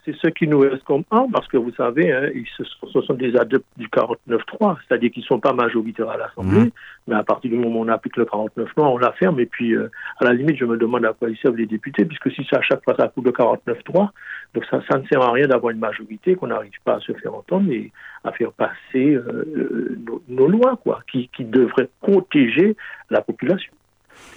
[0.05, 3.01] C'est ce qui nous reste comme un, parce que vous savez, hein, ils, ce, ce,
[3.01, 6.71] sont des adeptes du 49-3, c'est-à-dire qu'ils ne sont pas majoritaires à l'Assemblée, mmh.
[7.07, 9.73] mais à partir du moment où on applique le 49-3, on la ferme, et puis
[9.73, 9.89] euh,
[10.19, 12.57] à la limite, je me demande à quoi ils servent les députés, puisque si c'est
[12.57, 14.09] à chaque fois ça coûte le 49-3,
[14.53, 17.11] donc ça, ça ne sert à rien d'avoir une majorité, qu'on n'arrive pas à se
[17.13, 17.91] faire entendre et
[18.23, 22.75] à faire passer euh, nos, nos, lois, quoi, qui, qui devraient protéger
[23.09, 23.73] la population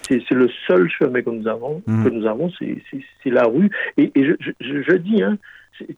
[0.07, 2.03] c'est le seul chemin que nous avons, mmh.
[2.03, 3.69] que nous avons, c'est la rue.
[3.97, 5.37] Et, et je, je, je, dis, hein,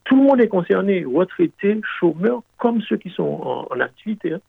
[0.03, 4.33] tout le monde est concerné, retraités, chômeurs, comme ceux qui sont en, en activité.
[4.33, 4.39] Hein.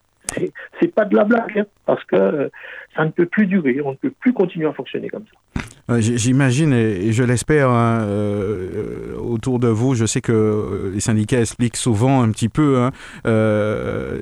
[0.81, 2.49] C'est pas de la blague, hein, parce que euh,
[2.97, 5.52] ça ne peut plus durer, on ne peut plus continuer à fonctionner comme ça.
[5.89, 9.95] J'imagine et je l'espère hein, euh, autour de vous.
[9.95, 12.93] Je sais que euh, les syndicats expliquent souvent un petit peu hein,
[13.27, 14.19] euh,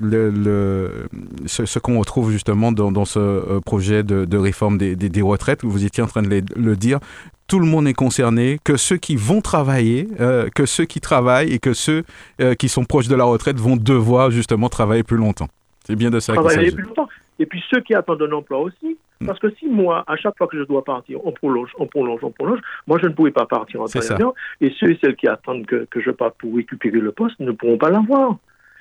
[0.00, 1.08] le, le,
[1.46, 5.08] ce, ce qu'on retrouve justement dans, dans, ce euh, projet de, de réforme des, des,
[5.08, 5.64] des, retraites.
[5.64, 7.00] Vous étiez en train de le, le dire.
[7.48, 11.52] Tout le monde est concerné, que ceux qui vont travailler, euh, que ceux qui travaillent
[11.52, 12.04] et que ceux
[12.40, 15.48] euh, qui sont proches de la retraite vont devoir justement travailler plus longtemps.
[15.84, 16.70] C'est bien de ça qu'il s'agit.
[16.70, 17.08] plus longtemps.
[17.40, 18.96] Et puis ceux qui attendent un emploi aussi.
[19.26, 22.20] Parce que si moi, à chaque fois que je dois partir, on prolonge, on prolonge,
[22.22, 25.28] on prolonge, moi je ne pourrai pas partir en temps Et ceux et celles qui
[25.28, 28.36] attendent que, que je parte pour récupérer le poste ne pourront pas l'avoir.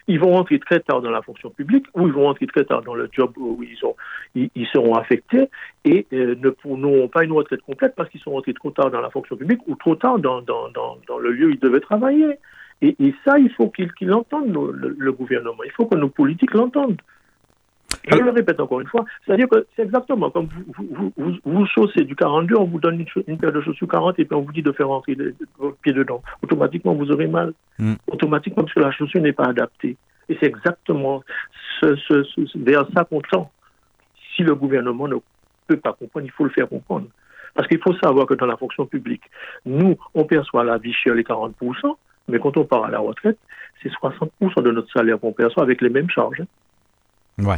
[0.08, 2.82] Ils vont rentrer très tard dans la fonction publique ou ils vont rentrer très tard
[2.82, 3.96] dans le job où ils, ont,
[4.34, 5.50] ils, ils seront affectés
[5.86, 9.02] et euh, ne n'auront pas une retraite complète parce qu'ils sont rentrés trop tard dans
[9.02, 11.80] la fonction publique ou trop tard dans, dans, dans, dans le lieu où ils devaient
[11.80, 12.40] travailler.
[12.82, 15.64] Et, et ça, il faut qu'ils qu l'entendent, le, le, gouvernement.
[15.66, 17.02] Il faut que nos politiques l'entendent.
[18.08, 21.66] Je le répète encore une fois, c'est-à-dire que c'est exactement comme vous, vous, vous, vous,
[21.66, 24.42] chaussez du 42, on vous donne une, une, paire de chaussures 40 et puis on
[24.42, 25.18] vous dit de faire rentrer
[25.58, 26.22] votre pied dedans.
[26.42, 27.54] Automatiquement, vous aurez mal.
[27.78, 27.96] Mm.
[28.08, 29.98] Automatiquement, parce que la chaussure n'est pas adaptée.
[30.30, 31.24] Et c'est exactement
[31.80, 33.52] ce, ce, ce, vers ça qu'on tend.
[34.36, 35.16] Si le gouvernement ne
[35.68, 37.08] peut pas comprendre, il faut le faire comprendre.
[37.56, 39.24] Parce qu'il faut savoir que dans la fonction publique,
[39.66, 41.54] nous, on perçoit la vie chère les 40%,
[42.28, 43.38] mais quand on part à la retraite,
[43.82, 46.44] c'est 60% de notre salaire qu'on perçoit avec les mêmes charges.
[47.40, 47.58] Ouais.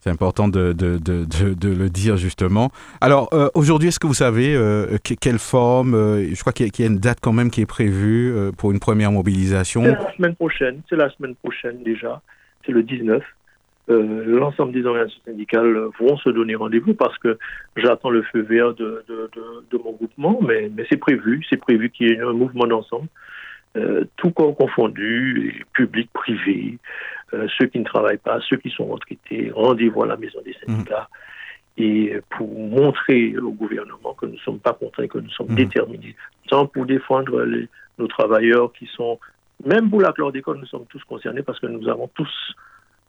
[0.00, 2.70] C'est important de, de, de, de, le dire justement.
[3.02, 6.66] Alors euh, aujourd'hui, est-ce que vous savez euh, que, quelle forme euh, Je crois qu'il
[6.66, 9.12] y, qu y, a une date quand même qui est prévue euh, pour une première
[9.12, 9.82] mobilisation?
[9.82, 10.80] C'est la semaine prochaine.
[10.88, 12.22] C'est la semaine prochaine déjà.
[12.64, 13.22] C'est le 19.
[13.90, 17.36] Euh, L'ensemble des organisations syndicales vont se donner rendez-vous parce que
[17.76, 21.44] j'attends le feu vert de, de mon groupement, mais, mais c'est prévu.
[21.50, 23.08] C'est prévu qu'il y ait un mouvement d'ensemble.
[23.76, 26.78] Euh, tout corps confondu, public, privé,
[27.34, 30.54] euh, ceux qui ne travaillent pas, ceux qui sont retraités, rendez-vous à la maison des
[30.64, 31.08] syndicats.
[31.10, 31.82] Mmh.
[31.82, 35.54] Et pour montrer au gouvernement que nous ne sommes pas contraints, que nous sommes mmh.
[35.54, 36.16] déterminés,
[36.48, 37.68] tant pour défendre les,
[37.98, 39.18] nos travailleurs qui sont,
[39.64, 42.54] même pour la chlordécone, nous sommes tous concernés parce que nous avons tous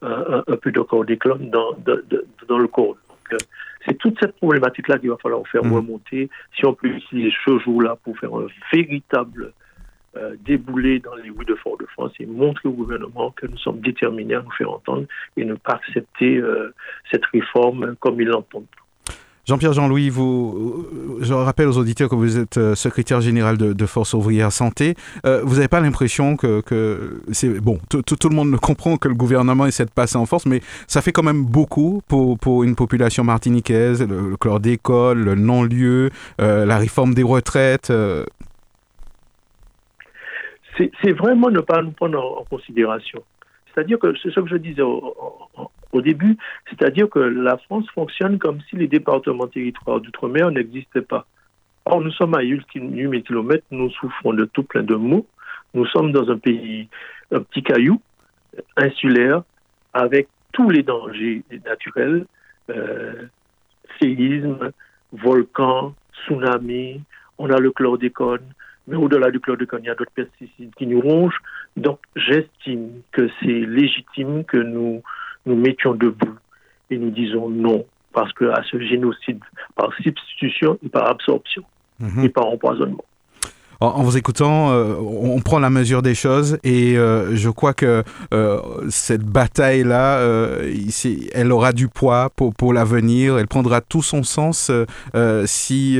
[0.03, 2.97] euh, un, un, peu de chlordécone dans, de, de, dans le corps.
[3.09, 3.37] Donc, euh,
[3.85, 5.73] c'est toute cette problématique-là qu'il va falloir faire mmh.
[5.73, 6.29] remonter.
[6.55, 9.53] Si on peut utiliser ce jour-là pour faire un véritable
[10.17, 14.35] euh, débouler dans les rues de Fort-de-France et montrer au gouvernement que nous sommes déterminés
[14.35, 15.05] à nous faire entendre
[15.37, 16.73] et ne pas accepter euh,
[17.11, 18.65] cette réforme comme ils l'entendent.
[19.47, 20.87] Jean-Pierre Jean-Louis, vous,
[21.19, 24.95] je rappelle aux auditeurs que vous êtes euh, secrétaire général de, Force ouvrière santé.
[25.25, 26.61] Euh, vous n'avez pas l'impression que,
[27.31, 30.61] c'est bon, tout, le monde comprend que le gouvernement essaie de passer en force, mais
[30.87, 36.65] ça fait quand même beaucoup pour, une population martiniquaise, le, le chlordécone, le non-lieu, euh,
[36.65, 37.89] la réforme des retraites.
[37.89, 38.23] Euh,
[40.77, 43.23] c'est vraiment ne pas nous prendre en, considération.
[43.73, 45.15] C'est-à-dire que c'est ce que je disais au,
[45.91, 46.37] au début,
[46.69, 51.25] c'est-à-dire que la France fonctionne comme si les départements territoires d'outre-mer n'existaient pas.
[51.85, 55.25] Or, nous sommes à 8 km, nous souffrons de tout plein de maux.
[55.73, 56.87] Nous sommes dans un pays,
[57.31, 58.01] un petit caillou,
[58.77, 59.43] insulaire,
[59.93, 62.25] avec tous les dangers naturels,
[62.69, 63.25] euh,
[63.99, 64.71] séisme,
[65.11, 67.01] volcan, tsunami,
[67.37, 68.45] on a le chlordécone,
[68.87, 71.39] mais au-delà du chlordécone, il y a d'autres pesticides qui nous rongent.
[71.77, 75.01] Donc, j'estime que c'est légitime que nous
[75.45, 76.37] nous mettions debout
[76.89, 79.39] et nous disons non, parce que à ce génocide
[79.75, 81.63] par substitution et par absorption
[82.01, 82.25] Mhm.
[82.25, 83.05] et par empoisonnement.
[83.81, 87.73] En, en vous écoutant, euh, on prend la mesure des choses et euh, je crois
[87.73, 88.59] que euh,
[88.89, 90.71] cette bataille-là, euh,
[91.33, 93.39] elle aura du poids pour, pour l'avenir.
[93.39, 94.71] Elle prendra tout son sens
[95.15, 95.99] euh, si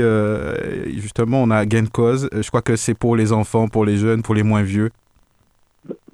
[0.98, 2.30] justement on a gain de cause.
[2.32, 4.92] Je crois que c'est pour les enfants, pour les jeunes, pour les moins vieux.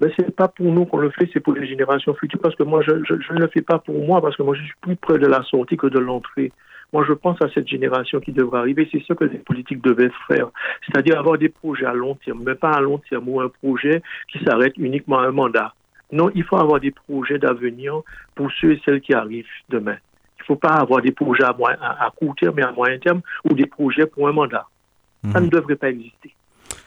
[0.00, 2.40] Mais c'est pas pour nous qu'on le fait, c'est pour les générations futures.
[2.40, 4.54] Parce que moi, je, je- je ne le fais pas pour moi, parce que moi,
[4.54, 6.52] je suis plus près de la sortie que de l'entrée.
[6.92, 8.88] Moi, je pense à cette génération qui devra arriver.
[8.90, 10.48] C'est ce que les politiques devaient faire.
[10.86, 14.02] C'est-à-dire avoir des projets à long terme, mais pas à long terme ou un projet
[14.32, 15.74] qui s'arrête uniquement à un mandat.
[16.12, 18.00] Non, il faut avoir des projets d'avenir
[18.34, 19.96] pour ceux et celles qui arrivent demain.
[20.38, 22.72] Il ne faut pas avoir des projets à, moyen- à, à court terme et à
[22.72, 24.64] moyen terme ou des projets pour un mandat.
[25.32, 26.32] Ça ne devrait pas exister.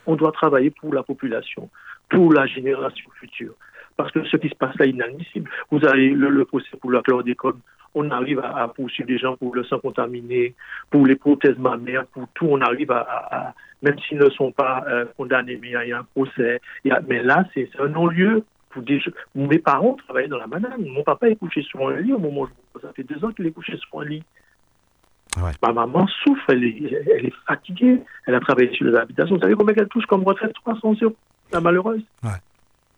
[0.08, 1.70] On doit travailler pour la population,
[2.12, 3.54] pour la génération future.
[3.98, 5.50] Parce que ce qui se passe là est inadmissible.
[5.72, 7.60] Vous avez le, le procès pour la chlordécone.
[7.94, 10.56] On arrive à, à poursuivre des gens pour le sang contaminé,
[10.90, 12.48] pour les prothèses mammaires, pour tout.
[12.50, 15.92] On arrive à, à- à- même s'ils ne sont pas euh, condamnés, mais il y
[15.92, 16.62] a un procès.
[16.86, 18.44] Il y a- mais là, c'est un non-lieu.
[19.36, 20.86] Mes parents travaillaient dans la banane.
[20.86, 22.80] Mon papa est couché sur un lit au moment où je.
[22.82, 24.24] Ça fait deux ans qu'il est couché sur un lit.
[25.44, 25.52] Ouais.
[25.62, 28.00] Ma maman souffre, elle est, elle est fatiguée.
[28.26, 29.36] Elle a travaillé sur les habitations.
[29.36, 30.54] Vous savez combien elle touche comme retraite?
[30.54, 31.16] 300 euros,
[31.52, 32.04] la malheureuse.
[32.24, 32.30] Ouais.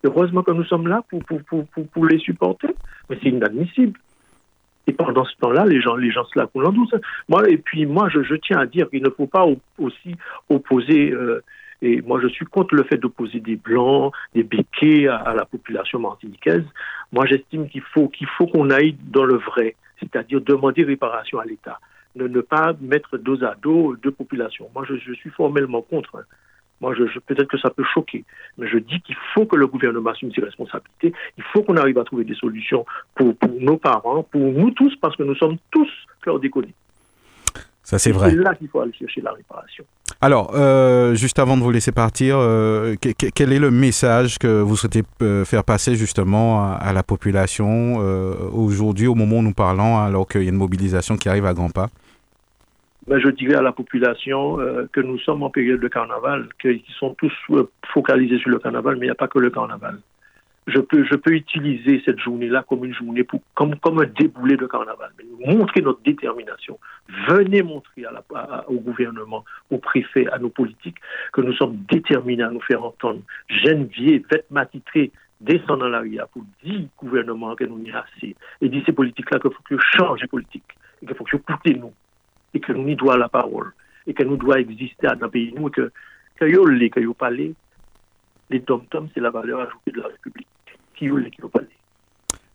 [0.04, 2.70] Heureusement que nous sommes là pour, pour, pour, pour, pour les supporter.
[3.10, 4.00] Mais c'est inadmissible.
[4.86, 6.94] Et pendant ce temps-là, les gens, les gens se la coulent en douce.
[7.30, 10.16] Moi, et puis moi, je, je tiens à dire qu'il ne faut pas au- aussi
[10.50, 11.12] opposer.
[11.12, 11.42] euh,
[11.82, 15.46] et moi, je suis contre le fait d'opposer des blancs, des béquets à, à la
[15.46, 16.66] population martiniquaise.
[17.14, 21.46] Moi, j'estime qu'il faut qu'il faut qu'on aille dans le vrai, c'est-à-dire demander réparation à
[21.46, 21.80] l'État,
[22.18, 24.70] ne, ne pas mettre dos à dos deux populations.
[24.76, 26.26] Moi, je, je suis formellement contre.
[26.82, 28.26] Moi, je, je- peut-être que ça peut choquer,
[28.58, 31.14] mais je dis qu'il faut que le gouvernement assume ses responsabilités.
[31.38, 34.94] Il faut qu'on arrive à trouver des solutions pour, pour nos parents, pour nous tous,
[34.98, 35.88] parce que nous sommes tous
[36.22, 36.74] chlordéconés.
[37.86, 38.30] Ça, c'est vrai.
[38.30, 39.84] C'est là qu'il faut aller chercher la réparation.
[40.22, 44.38] Alors, euh, juste avant de vous laisser partir, euh, que- que- quel est le message
[44.38, 49.38] que vous souhaitez euh, faire passer justement à, à la population euh, aujourd'hui, au moment
[49.40, 51.90] où nous parlons, alors qu'il y a une mobilisation qui arrive à grands pas?
[53.08, 56.82] Ben, je dirais à la population euh, que nous sommes en période de carnaval, qu'ils
[57.00, 60.00] sont tous euh, focalisés sur le carnaval, mais il n'y a pas que le carnaval.
[60.68, 64.56] Je peux, je peux utiliser cette journée-là comme une journée pour, comme, comme un déboulé
[64.56, 65.12] de carnaval.
[65.18, 66.80] Mais montrer notre détermination.
[67.28, 70.96] Venez montrer à la, à- au gouvernement, aux préfets, à nos politiques
[71.34, 73.20] que nous sommes déterminés à nous faire entendre.
[73.50, 76.02] Vieilles, vêtements titrés, descendent dans la
[76.32, 78.34] pour dire au gouvernement que nous n'y assez.
[78.62, 80.78] Et dire ces politiques-là qu'il faut que changent les politiques.
[81.02, 81.92] Et qu'il faut que nous
[82.54, 83.74] et que nous doit la parole
[84.06, 85.54] et que nous doit exister dans le pays.
[85.56, 85.92] Nous et que
[86.36, 87.00] que yo les que
[88.50, 90.48] les dom-toms c'est la valeur ajoutée de la République.
[90.96, 91.42] Qui yo les qui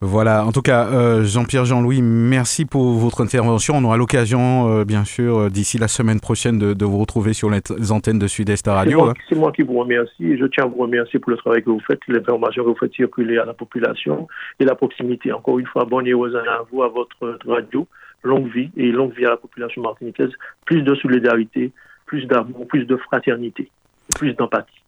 [0.00, 3.74] Voilà, en tout cas, euh, Jean-Pierre Jean-Louis, merci pour votre intervention.
[3.76, 7.32] On aura l'occasion, euh, bien sûr, euh, d'ici la semaine prochaine, de, de vous retrouver
[7.32, 8.98] sur les antennes de Sud-Est c'est Radio.
[8.98, 9.22] moi, hein.
[9.28, 11.70] c'est moi qui vous remercie et je tiens à vous remercier pour le travail que
[11.70, 14.28] vous faites l'information que vous faites circuler à la population
[14.60, 17.86] et la proximité encore une fois bonne et heureuse à vous à votre radio
[18.22, 20.30] longue vie et longue vie à la population martiniquaise
[20.64, 21.72] plus de solidarité
[22.06, 23.70] plus d'amour plus de fraternité
[24.16, 24.82] plus d'empathie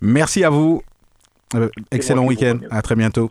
[0.00, 0.82] Merci à vous.
[1.54, 2.58] Euh, excellent week-end.
[2.70, 3.30] À très bientôt.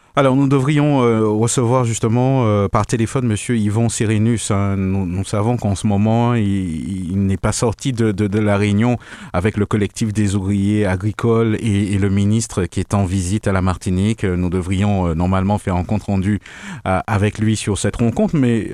[0.17, 4.51] Alors, nous devrions euh, recevoir justement euh, par téléphone Monsieur Yvon Sérénus.
[4.51, 4.75] hein.
[4.75, 8.97] Nous, savons qu'en ce moment, il, n'est pas sorti de, la réunion
[9.31, 13.61] avec le collectif des ouvriers agricoles et, le ministre qui est en visite à la
[13.61, 14.25] Martinique.
[14.25, 16.41] Nous devrions euh, normalement faire un compte rendu
[16.83, 18.71] avec lui sur cette rencontre, mais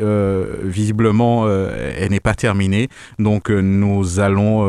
[0.64, 2.88] visiblement, elle n'est pas terminée.
[3.20, 4.68] Donc, nous allons,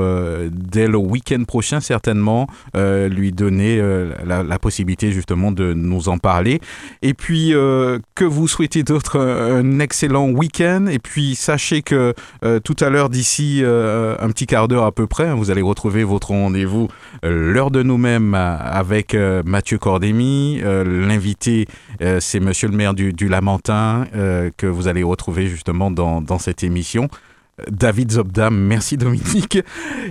[0.51, 3.81] dès le week-end prochain certainement, lui donner
[4.27, 6.58] la possibilité justement de nous en parler.
[7.03, 10.87] Et puis, euh, que vous souhaitez d'autre Un excellent week-end.
[10.91, 12.15] Et puis, sachez que
[12.65, 16.31] tout à l'heure, d'ici un petit quart d'heure à peu près, vous allez retrouver votre
[16.31, 16.89] rendez-vous
[17.23, 20.61] l'heure de nous-mêmes avec Mathieu Cordémy.
[20.63, 21.67] L'invité,
[22.21, 24.07] c'est Monsieur le maire du, Lamentin,
[24.57, 27.09] que vous allez retrouver justement dans cette émission.
[27.71, 28.57] David Zobdam.
[28.57, 29.59] Merci Dominique.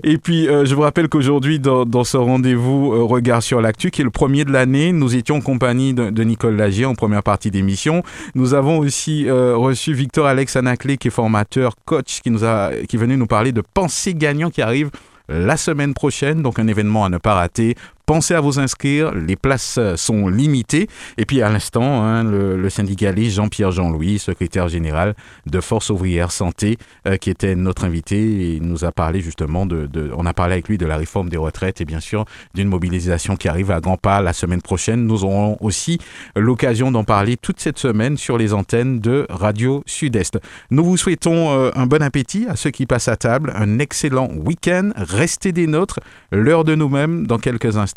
[0.04, 4.02] Et puis, euh, je vous rappelle qu'aujourd'hui, dans, ce rendez-vous euh, Regard sur l'actu, qui
[4.02, 7.52] est le premier de l'année, nous étions en compagnie de, Nicole Lagier en première partie
[7.52, 8.04] d'émission.
[8.36, 12.72] Nous avons aussi euh, reçu Victor Alex Anaclé, qui est formateur, coach, qui, nous a,
[12.88, 14.92] qui est venu nous parler de Pensée gagnant qui arrive
[15.30, 17.76] la semaine prochaine, donc un événement à ne pas rater
[18.08, 20.88] Pensez à vous inscrire, les places euh, sont limitées.
[21.18, 25.14] Et puis à l'instant, hein, le, syndicaliste Jean-Pierre Jean-Louis, secrétaire général
[25.46, 30.26] de Force ouvrière santé, euh, qui était notre invité, nous a parlé justement de, on
[30.26, 33.50] a parlé avec lui de la réforme des retraites et bien sûr d'une mobilisation qui
[33.50, 35.06] arrive à grands pas la semaine prochaine.
[35.06, 36.00] Nous aurons aussi
[36.34, 40.40] l'occasion d'en parler toute cette semaine sur les antennes de Radio Sud-Est.
[40.72, 44.30] Nous vous souhaitons euh, un bon appétit à ceux qui passent à table, un excellent
[44.34, 44.92] week-end.
[44.96, 46.00] Restez des nôtres,
[46.32, 47.97] l'heure de nous-mêmes dans quelques instants